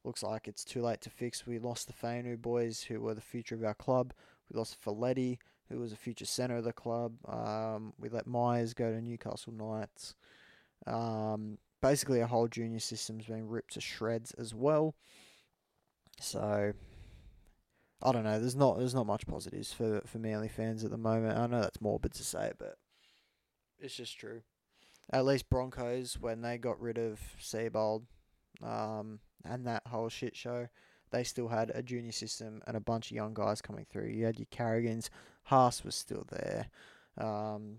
looks 0.04 0.22
like 0.22 0.48
it's 0.48 0.64
too 0.64 0.82
late 0.82 1.02
to 1.02 1.10
fix. 1.10 1.46
We 1.46 1.58
lost 1.58 1.86
the 1.86 1.92
Fainu 1.92 2.40
boys, 2.40 2.82
who 2.82 3.00
were 3.00 3.14
the 3.14 3.20
future 3.20 3.54
of 3.54 3.64
our 3.64 3.74
club. 3.74 4.14
We 4.50 4.58
lost 4.58 4.82
Folletti, 4.82 5.38
who 5.68 5.78
was 5.78 5.92
a 5.92 5.96
future 5.96 6.24
centre 6.24 6.56
of 6.56 6.64
the 6.64 6.72
club. 6.72 7.14
Um, 7.28 7.92
we 7.98 8.08
let 8.08 8.26
Myers 8.26 8.72
go 8.72 8.90
to 8.90 9.02
Newcastle 9.02 9.52
Knights. 9.52 10.14
Um, 10.86 11.58
basically, 11.82 12.22
our 12.22 12.28
whole 12.28 12.48
junior 12.48 12.80
system's 12.80 13.26
been 13.26 13.48
ripped 13.48 13.74
to 13.74 13.80
shreds 13.82 14.32
as 14.32 14.54
well. 14.54 14.94
So 16.20 16.72
I 18.02 18.12
don't 18.12 18.24
know. 18.24 18.40
There's 18.40 18.56
not 18.56 18.78
there's 18.78 18.94
not 18.94 19.06
much 19.06 19.26
positives 19.26 19.74
for 19.74 20.00
for 20.06 20.18
Manly 20.18 20.48
fans 20.48 20.84
at 20.84 20.90
the 20.90 20.96
moment. 20.96 21.36
I 21.36 21.46
know 21.46 21.60
that's 21.60 21.82
morbid 21.82 22.14
to 22.14 22.24
say, 22.24 22.52
but 22.58 22.78
it's 23.78 23.94
just 23.94 24.18
true 24.18 24.40
at 25.10 25.24
least 25.24 25.48
Broncos 25.50 26.18
when 26.20 26.42
they 26.42 26.58
got 26.58 26.80
rid 26.80 26.98
of 26.98 27.20
Seibold 27.40 28.02
um, 28.62 29.20
and 29.44 29.66
that 29.66 29.86
whole 29.86 30.08
shit 30.08 30.36
show, 30.36 30.68
they 31.10 31.24
still 31.24 31.48
had 31.48 31.70
a 31.74 31.82
junior 31.82 32.12
system 32.12 32.62
and 32.66 32.76
a 32.76 32.80
bunch 32.80 33.10
of 33.10 33.16
young 33.16 33.34
guys 33.34 33.62
coming 33.62 33.86
through. 33.88 34.08
You 34.08 34.24
had 34.24 34.38
your 34.38 34.48
Carrigans, 34.50 35.10
Haas 35.44 35.84
was 35.84 35.94
still 35.94 36.26
there, 36.30 36.66
um, 37.18 37.76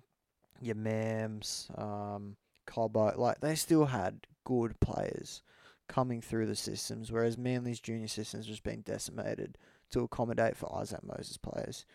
your 0.62 0.76
Mams, 0.76 1.70
um, 1.80 2.38
Cobbo, 2.66 3.18
like 3.18 3.42
they 3.42 3.56
still 3.56 3.86
had 3.86 4.28
good 4.46 4.80
players 4.80 5.42
coming 5.88 6.22
through 6.22 6.46
the 6.46 6.56
systems, 6.56 7.12
whereas 7.12 7.38
Manly's 7.38 7.80
junior 7.80 8.08
system's 8.08 8.46
just 8.46 8.64
been 8.64 8.82
decimated 8.82 9.58
to 9.92 10.02
accommodate 10.02 10.58
for 10.58 10.74
Isaac 10.78 11.02
Moses 11.04 11.38
players. 11.38 11.86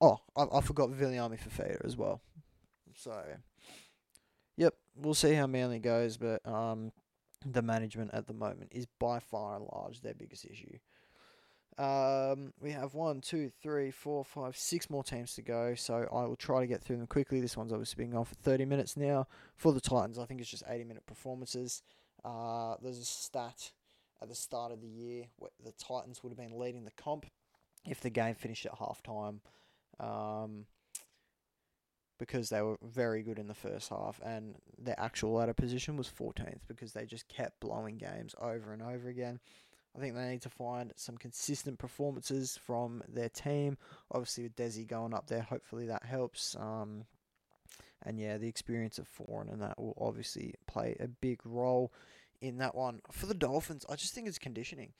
Oh, 0.00 0.18
I, 0.36 0.44
I 0.52 0.60
forgot 0.60 0.90
Viliami 0.90 1.38
Fifita 1.38 1.84
as 1.84 1.96
well. 1.96 2.20
So 2.94 3.22
we'll 4.96 5.14
see 5.14 5.34
how 5.34 5.46
Manly 5.46 5.78
goes, 5.78 6.16
but 6.16 6.46
um, 6.46 6.92
the 7.44 7.62
management 7.62 8.10
at 8.12 8.26
the 8.26 8.34
moment 8.34 8.70
is 8.72 8.86
by 8.98 9.18
far 9.18 9.56
and 9.56 9.66
large 9.72 10.00
their 10.00 10.14
biggest 10.14 10.44
issue. 10.44 10.78
Um, 11.78 12.52
we 12.60 12.70
have 12.72 12.94
one, 12.94 13.22
two, 13.22 13.50
three, 13.62 13.90
four, 13.90 14.24
five, 14.24 14.56
six 14.56 14.90
more 14.90 15.02
teams 15.02 15.34
to 15.34 15.42
go, 15.42 15.74
so 15.74 16.06
I 16.12 16.26
will 16.26 16.36
try 16.36 16.60
to 16.60 16.66
get 16.66 16.82
through 16.82 16.98
them 16.98 17.06
quickly. 17.06 17.40
This 17.40 17.56
one's 17.56 17.72
obviously 17.72 18.04
been 18.04 18.14
on 18.14 18.26
for 18.26 18.34
30 18.34 18.66
minutes 18.66 18.96
now. 18.96 19.26
For 19.56 19.72
the 19.72 19.80
Titans, 19.80 20.18
I 20.18 20.26
think 20.26 20.40
it's 20.40 20.50
just 20.50 20.64
80 20.68 20.84
minute 20.84 21.06
performances. 21.06 21.82
Uh, 22.24 22.76
there's 22.82 22.98
a 22.98 23.04
stat 23.04 23.72
at 24.20 24.28
the 24.28 24.34
start 24.34 24.70
of 24.70 24.82
the 24.82 24.88
year 24.88 25.24
where 25.38 25.50
the 25.64 25.72
Titans 25.72 26.22
would 26.22 26.30
have 26.30 26.38
been 26.38 26.58
leading 26.58 26.84
the 26.84 26.92
comp 26.92 27.26
if 27.88 28.00
the 28.00 28.10
game 28.10 28.34
finished 28.34 28.66
at 28.66 28.78
halftime. 28.78 29.40
Um, 29.98 30.66
because 32.22 32.50
they 32.50 32.62
were 32.62 32.78
very 32.84 33.20
good 33.20 33.40
in 33.40 33.48
the 33.48 33.54
first 33.54 33.88
half, 33.88 34.20
and 34.24 34.54
their 34.78 34.94
actual 34.96 35.32
ladder 35.32 35.52
position 35.52 35.96
was 35.96 36.08
14th 36.08 36.60
because 36.68 36.92
they 36.92 37.04
just 37.04 37.26
kept 37.26 37.58
blowing 37.58 37.98
games 37.98 38.32
over 38.40 38.72
and 38.72 38.80
over 38.80 39.08
again. 39.08 39.40
I 39.96 39.98
think 39.98 40.14
they 40.14 40.30
need 40.30 40.42
to 40.42 40.48
find 40.48 40.92
some 40.94 41.16
consistent 41.16 41.80
performances 41.80 42.56
from 42.64 43.02
their 43.08 43.28
team. 43.28 43.76
Obviously, 44.12 44.44
with 44.44 44.54
Desi 44.54 44.86
going 44.86 45.12
up 45.12 45.26
there, 45.26 45.42
hopefully 45.42 45.86
that 45.86 46.04
helps. 46.04 46.54
Um, 46.54 47.06
and 48.04 48.20
yeah, 48.20 48.38
the 48.38 48.46
experience 48.46 49.00
of 49.00 49.08
Foran 49.08 49.52
and 49.52 49.60
that 49.60 49.80
will 49.80 49.98
obviously 50.00 50.54
play 50.68 50.94
a 51.00 51.08
big 51.08 51.40
role 51.44 51.92
in 52.40 52.58
that 52.58 52.76
one. 52.76 53.00
For 53.10 53.26
the 53.26 53.34
Dolphins, 53.34 53.84
I 53.90 53.96
just 53.96 54.14
think 54.14 54.28
it's 54.28 54.38
conditioning. 54.38 54.92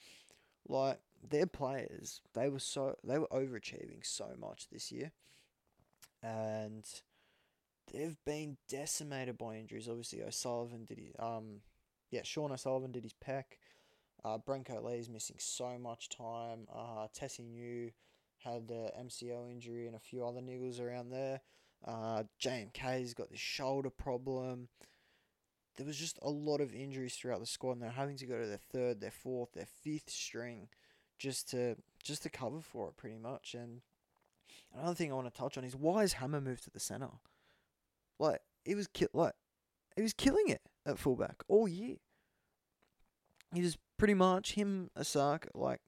Like 0.67 0.99
their 1.29 1.47
players, 1.47 2.19
they 2.33 2.49
were 2.49 2.59
so 2.59 2.97
they 3.01 3.17
were 3.17 3.27
overachieving 3.27 4.05
so 4.05 4.27
much 4.37 4.67
this 4.69 4.91
year, 4.91 5.13
and 6.21 6.85
they've 7.91 8.17
been 8.25 8.57
decimated 8.69 9.37
by 9.37 9.55
injuries. 9.55 9.87
Obviously, 9.89 10.23
O'Sullivan 10.23 10.85
did 10.85 10.99
his, 10.99 11.13
um, 11.19 11.61
yeah, 12.11 12.21
Sean 12.23 12.51
O'Sullivan 12.51 12.91
did 12.91 13.03
his 13.03 13.13
pec. 13.13 13.43
Uh, 14.23 14.37
Brenko 14.37 14.83
Lee 14.83 14.99
is 14.99 15.09
missing 15.09 15.35
so 15.39 15.77
much 15.77 16.09
time. 16.09 16.67
Uh, 16.73 17.07
Tesi 17.17 17.45
Niu 17.45 17.91
had 18.37 18.67
the 18.67 18.91
MCL 18.99 19.49
injury 19.49 19.87
and 19.87 19.95
a 19.95 19.99
few 19.99 20.25
other 20.25 20.41
niggles 20.41 20.79
around 20.79 21.09
there. 21.09 21.41
Uh, 21.85 22.23
JMK's 22.41 23.13
got 23.13 23.29
this 23.29 23.39
shoulder 23.39 23.89
problem. 23.89 24.69
There 25.75 25.85
was 25.85 25.97
just 25.97 26.19
a 26.21 26.29
lot 26.29 26.61
of 26.61 26.73
injuries 26.73 27.15
throughout 27.15 27.39
the 27.39 27.45
squad, 27.45 27.73
and 27.73 27.81
they're 27.81 27.89
having 27.89 28.17
to 28.17 28.25
go 28.25 28.39
to 28.39 28.47
their 28.47 28.57
third, 28.57 29.01
their 29.01 29.11
fourth, 29.11 29.53
their 29.53 29.67
fifth 29.83 30.09
string 30.09 30.69
just 31.17 31.49
to 31.49 31.75
just 32.03 32.23
to 32.23 32.29
cover 32.29 32.59
for 32.61 32.89
it, 32.89 32.97
pretty 32.97 33.17
much. 33.17 33.53
And 33.53 33.81
another 34.73 34.93
thing 34.95 35.11
I 35.11 35.15
want 35.15 35.33
to 35.33 35.37
touch 35.37 35.57
on 35.57 35.63
is 35.63 35.75
why 35.75 36.01
has 36.01 36.13
Hammer 36.13 36.41
moved 36.41 36.63
to 36.65 36.69
the 36.69 36.79
center? 36.79 37.09
Like 38.19 38.41
he 38.63 38.75
was 38.75 38.87
ki- 38.87 39.07
like 39.13 39.33
he 39.95 40.01
was 40.01 40.13
killing 40.13 40.49
it 40.49 40.61
at 40.85 40.99
fullback 40.99 41.43
all 41.47 41.67
year. 41.67 41.97
he 43.53 43.61
just 43.61 43.77
pretty 43.97 44.13
much 44.13 44.53
him 44.53 44.89
Isaako 44.97 45.49
like 45.53 45.81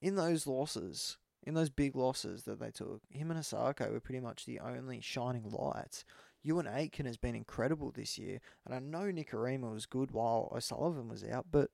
in 0.00 0.16
those 0.16 0.46
losses, 0.46 1.16
in 1.42 1.54
those 1.54 1.70
big 1.70 1.96
losses 1.96 2.44
that 2.44 2.60
they 2.60 2.70
took, 2.70 3.00
him 3.10 3.30
and 3.30 3.40
Isaako 3.40 3.90
were 3.92 4.00
pretty 4.00 4.20
much 4.20 4.44
the 4.44 4.60
only 4.60 5.00
shining 5.00 5.50
lights. 5.50 6.04
Euan 6.46 6.70
Aitken 6.70 7.06
has 7.06 7.16
been 7.16 7.34
incredible 7.34 7.90
this 7.90 8.18
year, 8.18 8.38
and 8.66 8.74
I 8.74 8.78
know 8.78 9.10
Nikorima 9.10 9.72
was 9.72 9.86
good 9.86 10.10
while 10.10 10.52
O'Sullivan 10.54 11.08
was 11.08 11.24
out, 11.24 11.46
but 11.50 11.70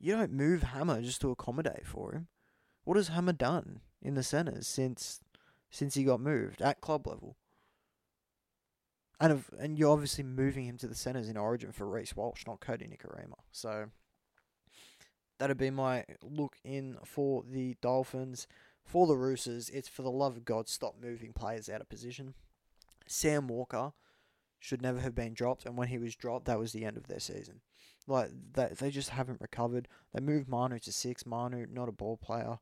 you 0.00 0.16
don't 0.16 0.32
move 0.32 0.64
Hammer 0.64 1.00
just 1.00 1.20
to 1.20 1.30
accommodate 1.30 1.86
for 1.86 2.12
him. 2.12 2.26
What 2.84 2.96
has 2.96 3.08
Hammer 3.08 3.32
done 3.32 3.80
in 4.02 4.14
the 4.14 4.22
centres 4.22 4.66
since 4.66 5.20
since 5.70 5.94
he 5.94 6.04
got 6.04 6.20
moved 6.20 6.60
at 6.60 6.80
club 6.80 7.06
level? 7.06 7.36
And 9.18 9.32
of, 9.32 9.50
and 9.58 9.78
you're 9.78 9.92
obviously 9.92 10.24
moving 10.24 10.66
him 10.66 10.76
to 10.78 10.86
the 10.86 10.94
centres 10.94 11.28
in 11.28 11.36
Origin 11.36 11.72
for 11.72 11.88
Reece 11.88 12.14
Walsh, 12.14 12.46
not 12.46 12.60
Kodi 12.60 12.86
Nikorima. 12.86 13.38
So 13.50 13.86
that'd 15.38 15.56
be 15.56 15.70
my 15.70 16.04
look 16.22 16.56
in 16.64 16.98
for 17.04 17.42
the 17.48 17.76
Dolphins. 17.80 18.46
For 18.84 19.06
the 19.06 19.16
Roosters, 19.16 19.68
it's 19.70 19.88
for 19.88 20.02
the 20.02 20.10
love 20.10 20.36
of 20.36 20.44
God, 20.44 20.68
stop 20.68 20.94
moving 21.02 21.32
players 21.32 21.68
out 21.68 21.80
of 21.80 21.88
position. 21.88 22.34
Sam 23.08 23.48
Walker 23.48 23.92
should 24.60 24.80
never 24.80 25.00
have 25.00 25.14
been 25.14 25.34
dropped, 25.34 25.66
and 25.66 25.76
when 25.76 25.88
he 25.88 25.98
was 25.98 26.14
dropped, 26.14 26.44
that 26.46 26.58
was 26.58 26.72
the 26.72 26.84
end 26.84 26.96
of 26.96 27.08
their 27.08 27.20
season. 27.20 27.62
Like 28.06 28.30
they 28.52 28.68
they 28.78 28.90
just 28.90 29.10
haven't 29.10 29.40
recovered. 29.40 29.88
They 30.12 30.20
moved 30.20 30.48
Manu 30.48 30.78
to 30.80 30.92
six. 30.92 31.26
Manu, 31.26 31.66
not 31.66 31.88
a 31.88 31.92
ball 31.92 32.16
player, 32.16 32.58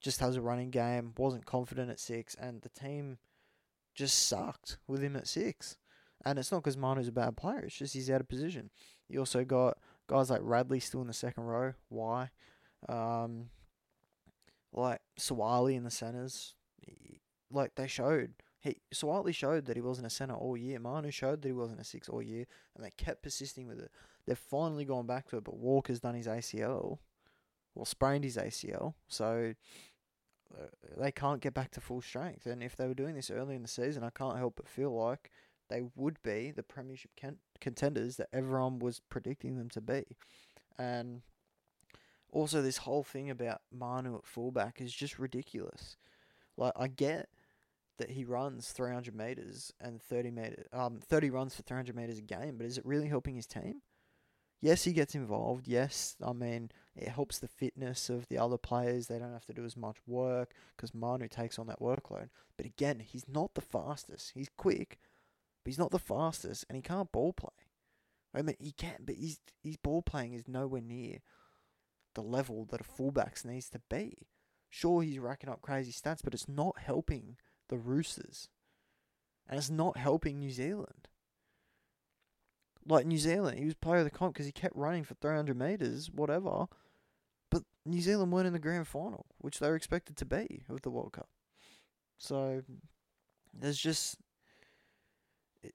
just 0.00 0.20
has 0.20 0.36
a 0.36 0.40
running 0.40 0.70
game. 0.70 1.14
Wasn't 1.16 1.46
confident 1.46 1.90
at 1.90 1.98
six, 1.98 2.36
and 2.36 2.62
the 2.62 2.68
team 2.68 3.18
just 3.98 4.28
sucked 4.28 4.78
with 4.86 5.02
him 5.02 5.16
at 5.16 5.26
six. 5.26 5.76
And 6.24 6.38
it's 6.38 6.52
not 6.52 6.62
because 6.62 6.76
Manu's 6.76 7.08
a 7.08 7.12
bad 7.12 7.36
player. 7.36 7.60
It's 7.60 7.76
just 7.76 7.94
he's 7.94 8.10
out 8.10 8.20
of 8.20 8.28
position. 8.28 8.70
You 9.08 9.20
also 9.20 9.44
got 9.44 9.78
guys 10.08 10.30
like 10.30 10.40
Radley 10.42 10.80
still 10.80 11.00
in 11.00 11.06
the 11.06 11.12
second 11.12 11.44
row. 11.44 11.74
Why? 11.88 12.30
Um, 12.88 13.50
like 14.72 15.00
Suaalii 15.18 15.76
in 15.76 15.84
the 15.84 15.90
centres. 15.90 16.54
Like 17.50 17.74
they 17.76 17.86
showed 17.86 18.34
he 18.60 18.76
Suaalii 18.92 19.34
showed 19.34 19.66
that 19.66 19.76
he 19.76 19.82
wasn't 19.82 20.06
a 20.06 20.10
centre 20.10 20.34
all 20.34 20.56
year. 20.56 20.78
Manu 20.78 21.10
showed 21.10 21.42
that 21.42 21.48
he 21.48 21.52
wasn't 21.52 21.80
a 21.80 21.84
six 21.84 22.08
all 22.08 22.22
year, 22.22 22.46
and 22.76 22.84
they 22.84 22.90
kept 22.90 23.22
persisting 23.22 23.66
with 23.66 23.78
it. 23.78 23.90
They've 24.26 24.38
finally 24.38 24.84
gone 24.84 25.06
back 25.06 25.28
to 25.28 25.38
it, 25.38 25.44
but 25.44 25.56
Walker's 25.56 26.00
done 26.00 26.14
his 26.14 26.26
ACL, 26.26 26.98
well, 27.74 27.84
sprained 27.84 28.24
his 28.24 28.36
ACL, 28.36 28.94
so 29.06 29.54
they 30.96 31.12
can't 31.12 31.40
get 31.40 31.54
back 31.54 31.70
to 31.72 31.80
full 31.80 32.00
strength. 32.00 32.46
And 32.46 32.62
if 32.62 32.76
they 32.76 32.86
were 32.86 32.94
doing 32.94 33.14
this 33.14 33.30
early 33.30 33.54
in 33.54 33.62
the 33.62 33.68
season, 33.68 34.02
I 34.02 34.10
can't 34.10 34.38
help 34.38 34.54
but 34.56 34.68
feel 34.68 34.94
like 34.94 35.30
they 35.68 35.82
would 35.94 36.22
be 36.22 36.50
the 36.50 36.62
premiership 36.62 37.10
contenders 37.60 38.16
that 38.16 38.28
everyone 38.32 38.78
was 38.78 39.00
predicting 39.10 39.56
them 39.56 39.68
to 39.70 39.80
be. 39.80 40.04
And 40.78 41.22
also, 42.30 42.62
this 42.62 42.78
whole 42.78 43.02
thing 43.02 43.30
about 43.30 43.62
Manu 43.72 44.16
at 44.16 44.26
fullback 44.26 44.80
is 44.80 44.92
just 44.92 45.18
ridiculous. 45.18 45.96
Like, 46.56 46.72
I 46.76 46.88
get 46.88 47.28
that 47.98 48.10
he 48.10 48.24
runs 48.24 48.70
300 48.70 49.14
meters 49.14 49.72
and 49.80 50.00
30 50.00 50.30
meter, 50.30 50.66
um, 50.72 51.00
30 51.00 51.30
runs 51.30 51.54
for 51.54 51.62
300 51.62 51.96
meters 51.96 52.18
a 52.18 52.22
game, 52.22 52.56
but 52.56 52.66
is 52.66 52.78
it 52.78 52.86
really 52.86 53.08
helping 53.08 53.34
his 53.34 53.46
team? 53.46 53.82
Yes, 54.60 54.84
he 54.84 54.92
gets 54.92 55.14
involved. 55.14 55.68
Yes, 55.68 56.16
I 56.24 56.32
mean, 56.32 56.70
it 56.96 57.08
helps 57.08 57.38
the 57.38 57.48
fitness 57.48 58.10
of 58.10 58.28
the 58.28 58.38
other 58.38 58.58
players. 58.58 59.06
They 59.06 59.18
don't 59.18 59.32
have 59.32 59.46
to 59.46 59.52
do 59.52 59.64
as 59.64 59.76
much 59.76 59.96
work 60.06 60.52
because 60.76 60.94
Manu 60.94 61.28
takes 61.28 61.58
on 61.58 61.66
that 61.68 61.80
workload. 61.80 62.28
But 62.56 62.66
again, 62.66 63.00
he's 63.00 63.28
not 63.28 63.54
the 63.54 63.60
fastest. 63.60 64.32
He's 64.34 64.50
quick, 64.56 64.98
but 65.64 65.70
he's 65.70 65.78
not 65.78 65.90
the 65.90 65.98
fastest, 65.98 66.64
and 66.68 66.76
he 66.76 66.82
can't 66.82 67.12
ball 67.12 67.32
play. 67.32 67.50
I 68.34 68.42
mean, 68.42 68.56
he 68.58 68.72
can, 68.72 68.98
but 69.04 69.16
his 69.16 69.40
his 69.62 69.76
ball 69.76 70.02
playing 70.02 70.34
is 70.34 70.46
nowhere 70.46 70.82
near 70.82 71.18
the 72.14 72.22
level 72.22 72.66
that 72.70 72.80
a 72.80 72.84
fullback's 72.84 73.44
needs 73.44 73.68
to 73.70 73.80
be. 73.88 74.28
Sure, 74.70 75.02
he's 75.02 75.18
racking 75.18 75.48
up 75.48 75.62
crazy 75.62 75.92
stats, 75.92 76.20
but 76.22 76.34
it's 76.34 76.48
not 76.48 76.78
helping 76.78 77.36
the 77.68 77.78
Roosters, 77.78 78.48
and 79.48 79.58
it's 79.58 79.70
not 79.70 79.96
helping 79.96 80.38
New 80.38 80.50
Zealand 80.50 81.07
like 82.88 83.06
New 83.06 83.18
Zealand, 83.18 83.58
he 83.58 83.64
was 83.64 83.74
player 83.74 83.98
of 83.98 84.04
the 84.04 84.10
comp 84.10 84.34
because 84.34 84.46
he 84.46 84.52
kept 84.52 84.76
running 84.76 85.04
for 85.04 85.14
300 85.14 85.56
metres, 85.56 86.10
whatever. 86.10 86.66
But 87.50 87.62
New 87.86 88.00
Zealand 88.00 88.32
weren't 88.32 88.46
in 88.46 88.52
the 88.52 88.58
grand 88.58 88.88
final, 88.88 89.26
which 89.38 89.58
they 89.58 89.68
were 89.68 89.76
expected 89.76 90.16
to 90.16 90.24
be 90.24 90.62
of 90.68 90.82
the 90.82 90.90
World 90.90 91.12
Cup. 91.12 91.28
So 92.18 92.62
there's 93.52 93.78
just 93.78 94.16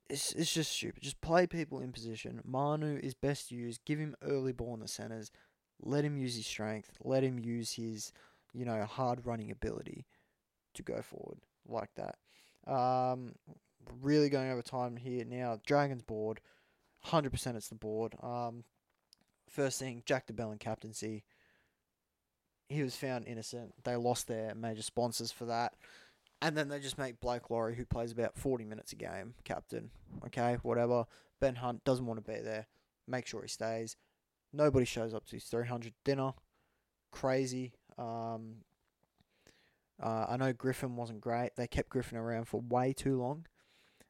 it's 0.09 0.33
it's 0.33 0.53
just 0.53 0.71
stupid. 0.71 1.03
Just 1.03 1.21
play 1.21 1.47
people 1.47 1.79
in 1.79 1.91
position. 1.91 2.41
Manu 2.45 2.99
is 3.01 3.13
best 3.13 3.51
used. 3.51 3.85
Give 3.85 3.99
him 3.99 4.15
early 4.21 4.51
ball 4.51 4.73
in 4.73 4.79
the 4.79 4.87
centres. 4.87 5.31
Let 5.81 6.05
him 6.05 6.17
use 6.17 6.35
his 6.35 6.45
strength. 6.45 6.91
Let 7.03 7.23
him 7.23 7.39
use 7.39 7.73
his 7.73 8.11
you 8.53 8.65
know 8.65 8.83
hard 8.85 9.25
running 9.25 9.51
ability 9.51 10.05
to 10.75 10.83
go 10.83 11.01
forward 11.01 11.39
like 11.67 11.89
that. 11.95 12.15
Um, 12.71 13.33
really 14.01 14.29
going 14.29 14.51
over 14.51 14.61
time 14.61 14.95
here 14.95 15.25
now. 15.25 15.59
Dragons 15.65 16.01
board. 16.01 16.39
100% 17.07 17.55
it's 17.55 17.67
the 17.67 17.75
board. 17.75 18.15
Um, 18.21 18.63
first 19.49 19.79
thing, 19.79 20.03
Jack 20.05 20.27
de 20.27 20.33
Belin 20.33 20.57
captaincy. 20.57 21.23
He 22.69 22.81
was 22.81 22.95
found 22.95 23.27
innocent. 23.27 23.73
They 23.83 23.95
lost 23.95 24.27
their 24.27 24.55
major 24.55 24.81
sponsors 24.81 25.31
for 25.31 25.45
that. 25.45 25.73
And 26.41 26.57
then 26.57 26.67
they 26.67 26.79
just 26.79 26.97
make 26.97 27.21
Blake 27.21 27.49
Lawrie, 27.49 27.75
who 27.75 27.85
plays 27.85 28.11
about 28.11 28.37
40 28.37 28.65
minutes 28.65 28.91
a 28.91 28.95
game, 28.95 29.35
captain. 29.43 29.91
Okay, 30.25 30.57
whatever. 30.61 31.05
Ben 31.39 31.55
Hunt 31.55 31.83
doesn't 31.83 32.05
want 32.05 32.23
to 32.23 32.31
be 32.31 32.39
there. 32.39 32.67
Make 33.07 33.27
sure 33.27 33.41
he 33.41 33.47
stays. 33.47 33.95
Nobody 34.51 34.85
shows 34.85 35.13
up 35.13 35.25
to 35.27 35.35
his 35.35 35.45
300 35.45 35.93
dinner. 36.03 36.33
Crazy. 37.11 37.73
Um, 37.97 38.57
uh, 40.01 40.25
I 40.29 40.37
know 40.37 40.53
Griffin 40.53 40.95
wasn't 40.95 41.21
great. 41.21 41.51
They 41.55 41.67
kept 41.67 41.89
Griffin 41.89 42.17
around 42.17 42.45
for 42.45 42.61
way 42.61 42.93
too 42.93 43.19
long. 43.19 43.45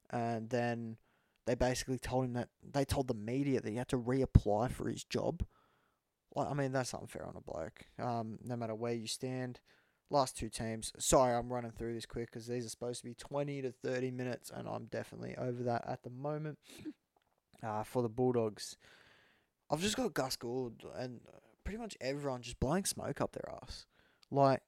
And 0.09 0.49
then 0.49 0.97
they 1.45 1.55
basically 1.55 1.99
told 1.99 2.25
him 2.25 2.33
that 2.33 2.49
they 2.63 2.85
told 2.85 3.07
the 3.07 3.13
media 3.13 3.61
that 3.61 3.69
he 3.69 3.77
had 3.77 3.89
to 3.89 3.97
reapply 3.97 4.71
for 4.71 4.89
his 4.89 5.03
job. 5.03 5.43
Like, 6.35 6.49
I 6.49 6.53
mean, 6.53 6.71
that's 6.71 6.93
unfair 6.93 7.25
on 7.27 7.35
a 7.35 7.41
bloke. 7.41 7.85
Um, 7.99 8.39
no 8.43 8.55
matter 8.55 8.75
where 8.75 8.93
you 8.93 9.07
stand. 9.07 9.59
Last 10.09 10.37
two 10.37 10.49
teams. 10.49 10.93
Sorry, 10.99 11.33
I'm 11.33 11.51
running 11.51 11.71
through 11.71 11.95
this 11.95 12.05
quick 12.05 12.31
because 12.31 12.47
these 12.47 12.65
are 12.65 12.69
supposed 12.69 13.01
to 13.01 13.05
be 13.05 13.15
20 13.15 13.61
to 13.63 13.71
30 13.71 14.11
minutes, 14.11 14.51
and 14.53 14.67
I'm 14.67 14.85
definitely 14.85 15.35
over 15.37 15.63
that 15.63 15.83
at 15.87 16.03
the 16.03 16.09
moment. 16.09 16.59
Uh, 17.63 17.83
for 17.83 18.01
the 18.01 18.09
Bulldogs, 18.09 18.77
I've 19.71 19.79
just 19.79 19.95
got 19.95 20.13
Gus 20.13 20.35
Gould 20.35 20.83
and 20.97 21.21
pretty 21.63 21.79
much 21.79 21.97
everyone 22.01 22.41
just 22.41 22.59
blowing 22.59 22.85
smoke 22.85 23.21
up 23.21 23.31
their 23.31 23.55
ass. 23.63 23.85
Like, 24.29 24.61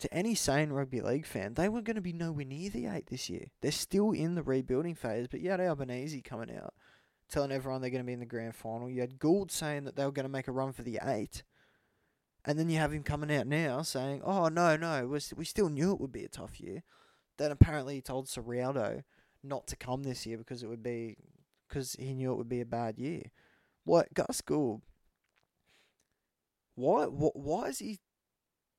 to 0.00 0.12
any 0.14 0.34
sane 0.34 0.70
rugby 0.70 1.00
league 1.00 1.26
fan, 1.26 1.54
they 1.54 1.68
weren't 1.68 1.86
going 1.86 1.96
to 1.96 2.02
be 2.02 2.12
nowhere 2.12 2.44
near 2.44 2.70
the 2.70 2.86
eight 2.86 3.06
this 3.06 3.30
year. 3.30 3.46
They're 3.60 3.70
still 3.70 4.12
in 4.12 4.34
the 4.34 4.42
rebuilding 4.42 4.94
phase, 4.94 5.26
but 5.30 5.40
you 5.40 5.50
had 5.50 5.60
Albanese 5.60 6.22
coming 6.22 6.54
out 6.56 6.74
telling 7.30 7.52
everyone 7.52 7.80
they're 7.80 7.90
going 7.90 8.02
to 8.02 8.06
be 8.06 8.12
in 8.12 8.20
the 8.20 8.26
grand 8.26 8.56
final. 8.56 8.90
You 8.90 9.02
had 9.02 9.18
Gould 9.18 9.52
saying 9.52 9.84
that 9.84 9.96
they 9.96 10.04
were 10.04 10.12
going 10.12 10.24
to 10.24 10.30
make 10.30 10.48
a 10.48 10.52
run 10.52 10.72
for 10.72 10.82
the 10.82 10.98
eight. 11.02 11.44
And 12.44 12.58
then 12.58 12.68
you 12.68 12.78
have 12.78 12.92
him 12.92 13.02
coming 13.02 13.34
out 13.34 13.46
now 13.46 13.82
saying, 13.82 14.22
oh, 14.24 14.48
no, 14.48 14.76
no, 14.76 15.06
we 15.06 15.44
still 15.44 15.68
knew 15.68 15.92
it 15.92 16.00
would 16.00 16.12
be 16.12 16.24
a 16.24 16.28
tough 16.28 16.60
year. 16.60 16.82
Then 17.38 17.52
apparently 17.52 17.96
he 17.96 18.00
told 18.00 18.26
Ciraldo 18.26 19.04
not 19.44 19.66
to 19.68 19.76
come 19.76 20.02
this 20.02 20.26
year 20.26 20.38
because 20.38 20.62
it 20.62 20.68
would 20.68 20.82
be, 20.82 21.16
because 21.68 21.96
he 21.98 22.14
knew 22.14 22.32
it 22.32 22.36
would 22.36 22.48
be 22.48 22.60
a 22.60 22.66
bad 22.66 22.98
year. 22.98 23.22
What, 23.84 24.12
Gus 24.12 24.40
Gould, 24.40 24.82
why, 26.74 27.04
why, 27.04 27.30
why 27.34 27.66
is 27.66 27.78
he, 27.78 27.98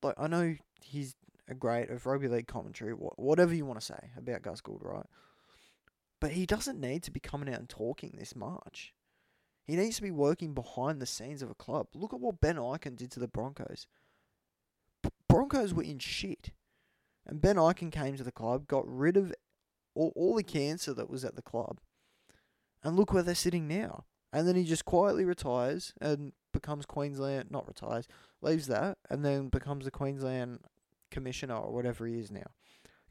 like, 0.03 0.15
I 0.17 0.27
know 0.27 0.55
he's 0.83 1.15
a 1.47 1.53
great 1.53 1.89
of 1.89 2.05
rugby 2.05 2.27
league 2.27 2.47
commentary, 2.47 2.93
whatever 2.93 3.53
you 3.53 3.65
want 3.65 3.79
to 3.79 3.85
say 3.85 4.11
about 4.17 4.41
Gus 4.41 4.61
Gould, 4.61 4.81
right? 4.83 5.05
But 6.19 6.31
he 6.31 6.45
doesn't 6.45 6.79
need 6.79 7.03
to 7.03 7.11
be 7.11 7.19
coming 7.19 7.51
out 7.51 7.59
and 7.59 7.69
talking 7.69 8.15
this 8.17 8.35
much. 8.35 8.93
He 9.63 9.75
needs 9.75 9.95
to 9.97 10.01
be 10.01 10.11
working 10.11 10.53
behind 10.53 11.01
the 11.01 11.05
scenes 11.05 11.41
of 11.41 11.49
a 11.49 11.55
club. 11.55 11.87
Look 11.93 12.13
at 12.13 12.19
what 12.19 12.41
Ben 12.41 12.57
Ikin 12.57 12.95
did 12.95 13.11
to 13.11 13.19
the 13.19 13.27
Broncos. 13.27 13.87
Broncos 15.27 15.73
were 15.73 15.83
in 15.83 15.99
shit. 15.99 16.51
And 17.25 17.41
Ben 17.41 17.55
Ikin 17.55 17.91
came 17.91 18.17
to 18.17 18.23
the 18.23 18.31
club, 18.31 18.67
got 18.67 18.83
rid 18.87 19.17
of 19.17 19.33
all, 19.95 20.11
all 20.15 20.35
the 20.35 20.43
cancer 20.43 20.93
that 20.93 21.09
was 21.09 21.23
at 21.23 21.35
the 21.35 21.41
club. 21.41 21.79
And 22.83 22.95
look 22.95 23.13
where 23.13 23.23
they're 23.23 23.35
sitting 23.35 23.67
now. 23.67 24.05
And 24.33 24.47
then 24.47 24.55
he 24.55 24.63
just 24.63 24.85
quietly 24.85 25.25
retires 25.25 25.93
and 26.01 26.33
becomes 26.51 26.85
Queensland, 26.85 27.51
not 27.51 27.67
retires, 27.67 28.07
leaves 28.41 28.67
that, 28.67 28.97
and 29.09 29.23
then 29.23 29.49
becomes 29.49 29.85
the 29.85 29.91
Queensland 29.91 30.59
commissioner 31.11 31.55
or 31.55 31.73
whatever 31.73 32.07
he 32.07 32.17
is 32.17 32.31
now. 32.31 32.51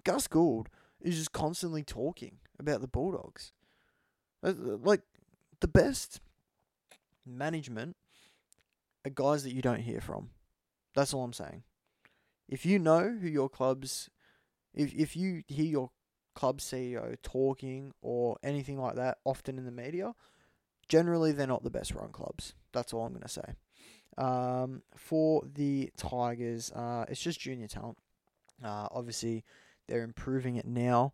Gus 0.05 0.27
Gould 0.27 0.69
is 1.01 1.17
just 1.17 1.33
constantly 1.33 1.83
talking 1.83 2.39
about 2.59 2.81
the 2.81 2.89
Bulldogs. 2.89 3.53
Uh, 4.43 4.53
like, 4.57 5.03
the 5.61 5.69
best 5.69 6.21
management 7.27 7.97
are 9.05 9.11
guys 9.11 9.45
that 9.45 9.55
you 9.55 9.63
don't 9.63 9.81
hear 9.81 10.01
from. 10.01 10.31
That's 10.95 11.15
all 11.15 11.25
I'm 11.25 11.33
saying. 11.33 11.63
If 12.49 12.67
you 12.67 12.79
know 12.79 13.17
who 13.21 13.29
your 13.29 13.49
club's, 13.49 14.11
if, 14.75 14.93
if 14.95 15.17
you 15.17 15.43
hear 15.47 15.67
your 15.67 15.91
club 16.35 16.59
CEO 16.59 17.17
talking 17.23 17.93
or 18.03 18.39
anything 18.43 18.79
like 18.79 18.97
that 18.97 19.19
often 19.25 19.59
in 19.59 19.65
the 19.65 19.71
media, 19.71 20.15
generally 20.89 21.33
they're 21.33 21.47
not 21.47 21.63
the 21.63 21.71
best 21.71 21.95
run 21.95 22.11
clubs. 22.11 22.55
That's 22.73 22.93
all 22.93 23.05
I'm 23.05 23.13
going 23.13 23.23
to 23.23 23.29
say. 23.29 23.55
Um, 24.19 24.83
for 24.97 25.43
the 25.55 25.91
Tigers, 25.97 26.71
uh, 26.73 27.07
it's 27.09 27.21
just 27.21 27.41
junior 27.41 27.69
talent. 27.69 27.99
Uh, 28.63 28.89
obviously, 28.91 29.45
they're 29.89 30.03
improving 30.03 30.57
it 30.57 30.67
now, 30.67 31.13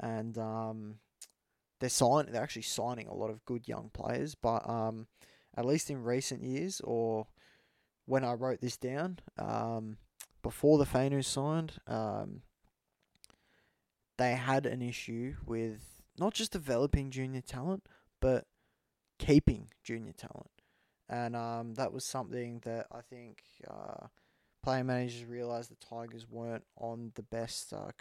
and 0.00 0.38
um, 0.38 0.94
they're 1.80 1.88
sign 1.88 2.26
they're 2.30 2.42
actually 2.42 2.62
signing 2.62 3.08
a 3.08 3.14
lot 3.14 3.30
of 3.30 3.44
good 3.44 3.68
young 3.68 3.90
players. 3.92 4.34
But 4.34 4.68
um, 4.68 5.06
at 5.56 5.64
least 5.64 5.90
in 5.90 6.02
recent 6.02 6.42
years, 6.42 6.80
or 6.82 7.26
when 8.06 8.24
I 8.24 8.32
wrote 8.34 8.60
this 8.60 8.76
down, 8.76 9.18
um, 9.38 9.98
before 10.42 10.78
the 10.78 10.86
Fainu 10.86 11.24
signed, 11.24 11.74
um, 11.86 12.42
they 14.16 14.32
had 14.32 14.66
an 14.66 14.82
issue 14.82 15.34
with 15.44 16.00
not 16.18 16.34
just 16.34 16.52
developing 16.52 17.10
junior 17.10 17.40
talent, 17.40 17.84
but 18.20 18.46
keeping 19.18 19.68
junior 19.82 20.12
talent. 20.12 20.50
And 21.08 21.34
um, 21.34 21.74
that 21.74 21.92
was 21.92 22.04
something 22.04 22.60
that 22.64 22.86
I 22.92 23.00
think 23.00 23.42
uh, 23.68 24.08
player 24.62 24.84
managers 24.84 25.24
realised 25.24 25.70
the 25.70 25.86
Tigers 25.86 26.26
weren't 26.28 26.64
on 26.76 27.12
the 27.14 27.22
best 27.22 27.72
uh, 27.72 27.92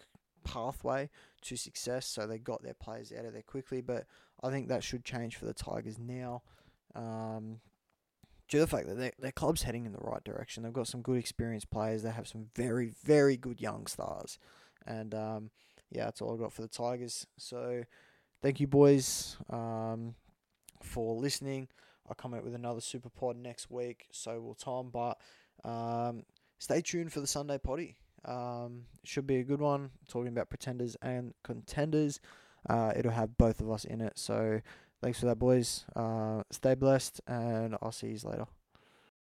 pathway 0.44 1.10
to 1.44 1.56
success, 1.56 2.06
so 2.06 2.28
they 2.28 2.38
got 2.38 2.64
their 2.64 2.74
players 2.74 3.14
out 3.18 3.26
of 3.26 3.34
there 3.34 3.44
quickly. 3.44 3.82
But 3.82 4.06
I 4.44 4.50
think 4.50 4.68
that 4.68 4.84
should 4.84 5.06
change 5.06 5.38
for 5.38 5.46
the 5.46 5.54
Tigers 5.54 5.98
now. 5.98 6.42
Um, 6.96 7.60
due 8.48 8.60
to 8.60 8.66
the 8.66 8.68
fact 8.68 8.88
that 8.88 8.98
their, 8.98 9.12
their 9.20 9.32
club's 9.32 9.64
heading 9.64 9.86
in 9.86 9.92
the 9.92 10.00
right 10.00 10.24
direction. 10.24 10.64
They've 10.64 10.74
got 10.74 10.88
some 10.88 11.02
good 11.02 11.18
experienced 11.18 11.70
players. 11.70 12.04
They 12.04 12.12
have 12.12 12.28
some 12.28 12.48
very, 12.56 12.94
very 13.04 13.38
good 13.38 13.60
young 13.60 13.88
stars. 13.88 14.40
And 14.86 15.14
um, 15.14 15.52
yeah, 15.92 16.06
that's 16.06 16.22
all 16.22 16.34
I've 16.34 16.40
got 16.40 16.54
for 16.54 16.62
the 16.62 16.68
Tigers. 16.68 17.28
So 17.38 17.84
thank 18.42 18.60
you, 18.60 18.68
boys, 18.68 19.38
um, 19.50 20.16
for 20.82 21.16
listening. 21.16 21.68
I'll 22.08 22.16
come 22.16 22.34
out 22.34 22.44
with 22.44 22.56
another 22.56 22.82
super 22.82 23.10
pod 23.10 23.38
next 23.38 23.70
week. 23.70 24.08
So 24.12 24.40
will 24.40 24.56
Tom. 24.56 24.90
But 24.92 25.18
um, 25.64 26.24
stay 26.60 26.82
tuned 26.82 27.12
for 27.12 27.20
the 27.20 27.28
Sunday 27.28 27.58
potty. 27.58 27.96
Um, 28.26 28.84
should 29.04 29.28
be 29.28 29.38
a 29.38 29.44
good 29.44 29.62
one. 29.62 29.92
Talking 30.08 30.30
about 30.30 30.50
pretenders 30.50 30.96
and 31.02 31.34
contenders. 31.44 32.20
Uh, 32.70 32.92
it'll 32.96 33.12
have 33.12 33.38
both 33.38 33.62
of 33.62 33.72
us 33.72 33.86
in 33.86 34.02
it. 34.02 34.18
So 34.18 34.62
thanks 35.02 35.20
for 35.20 35.28
that, 35.28 35.40
boys. 35.40 35.86
Uh, 35.96 36.44
stay 36.52 36.76
blessed, 36.76 37.22
and 37.28 37.76
I'll 37.82 37.92
see 37.92 38.08
you 38.08 38.20
later. 38.24 38.48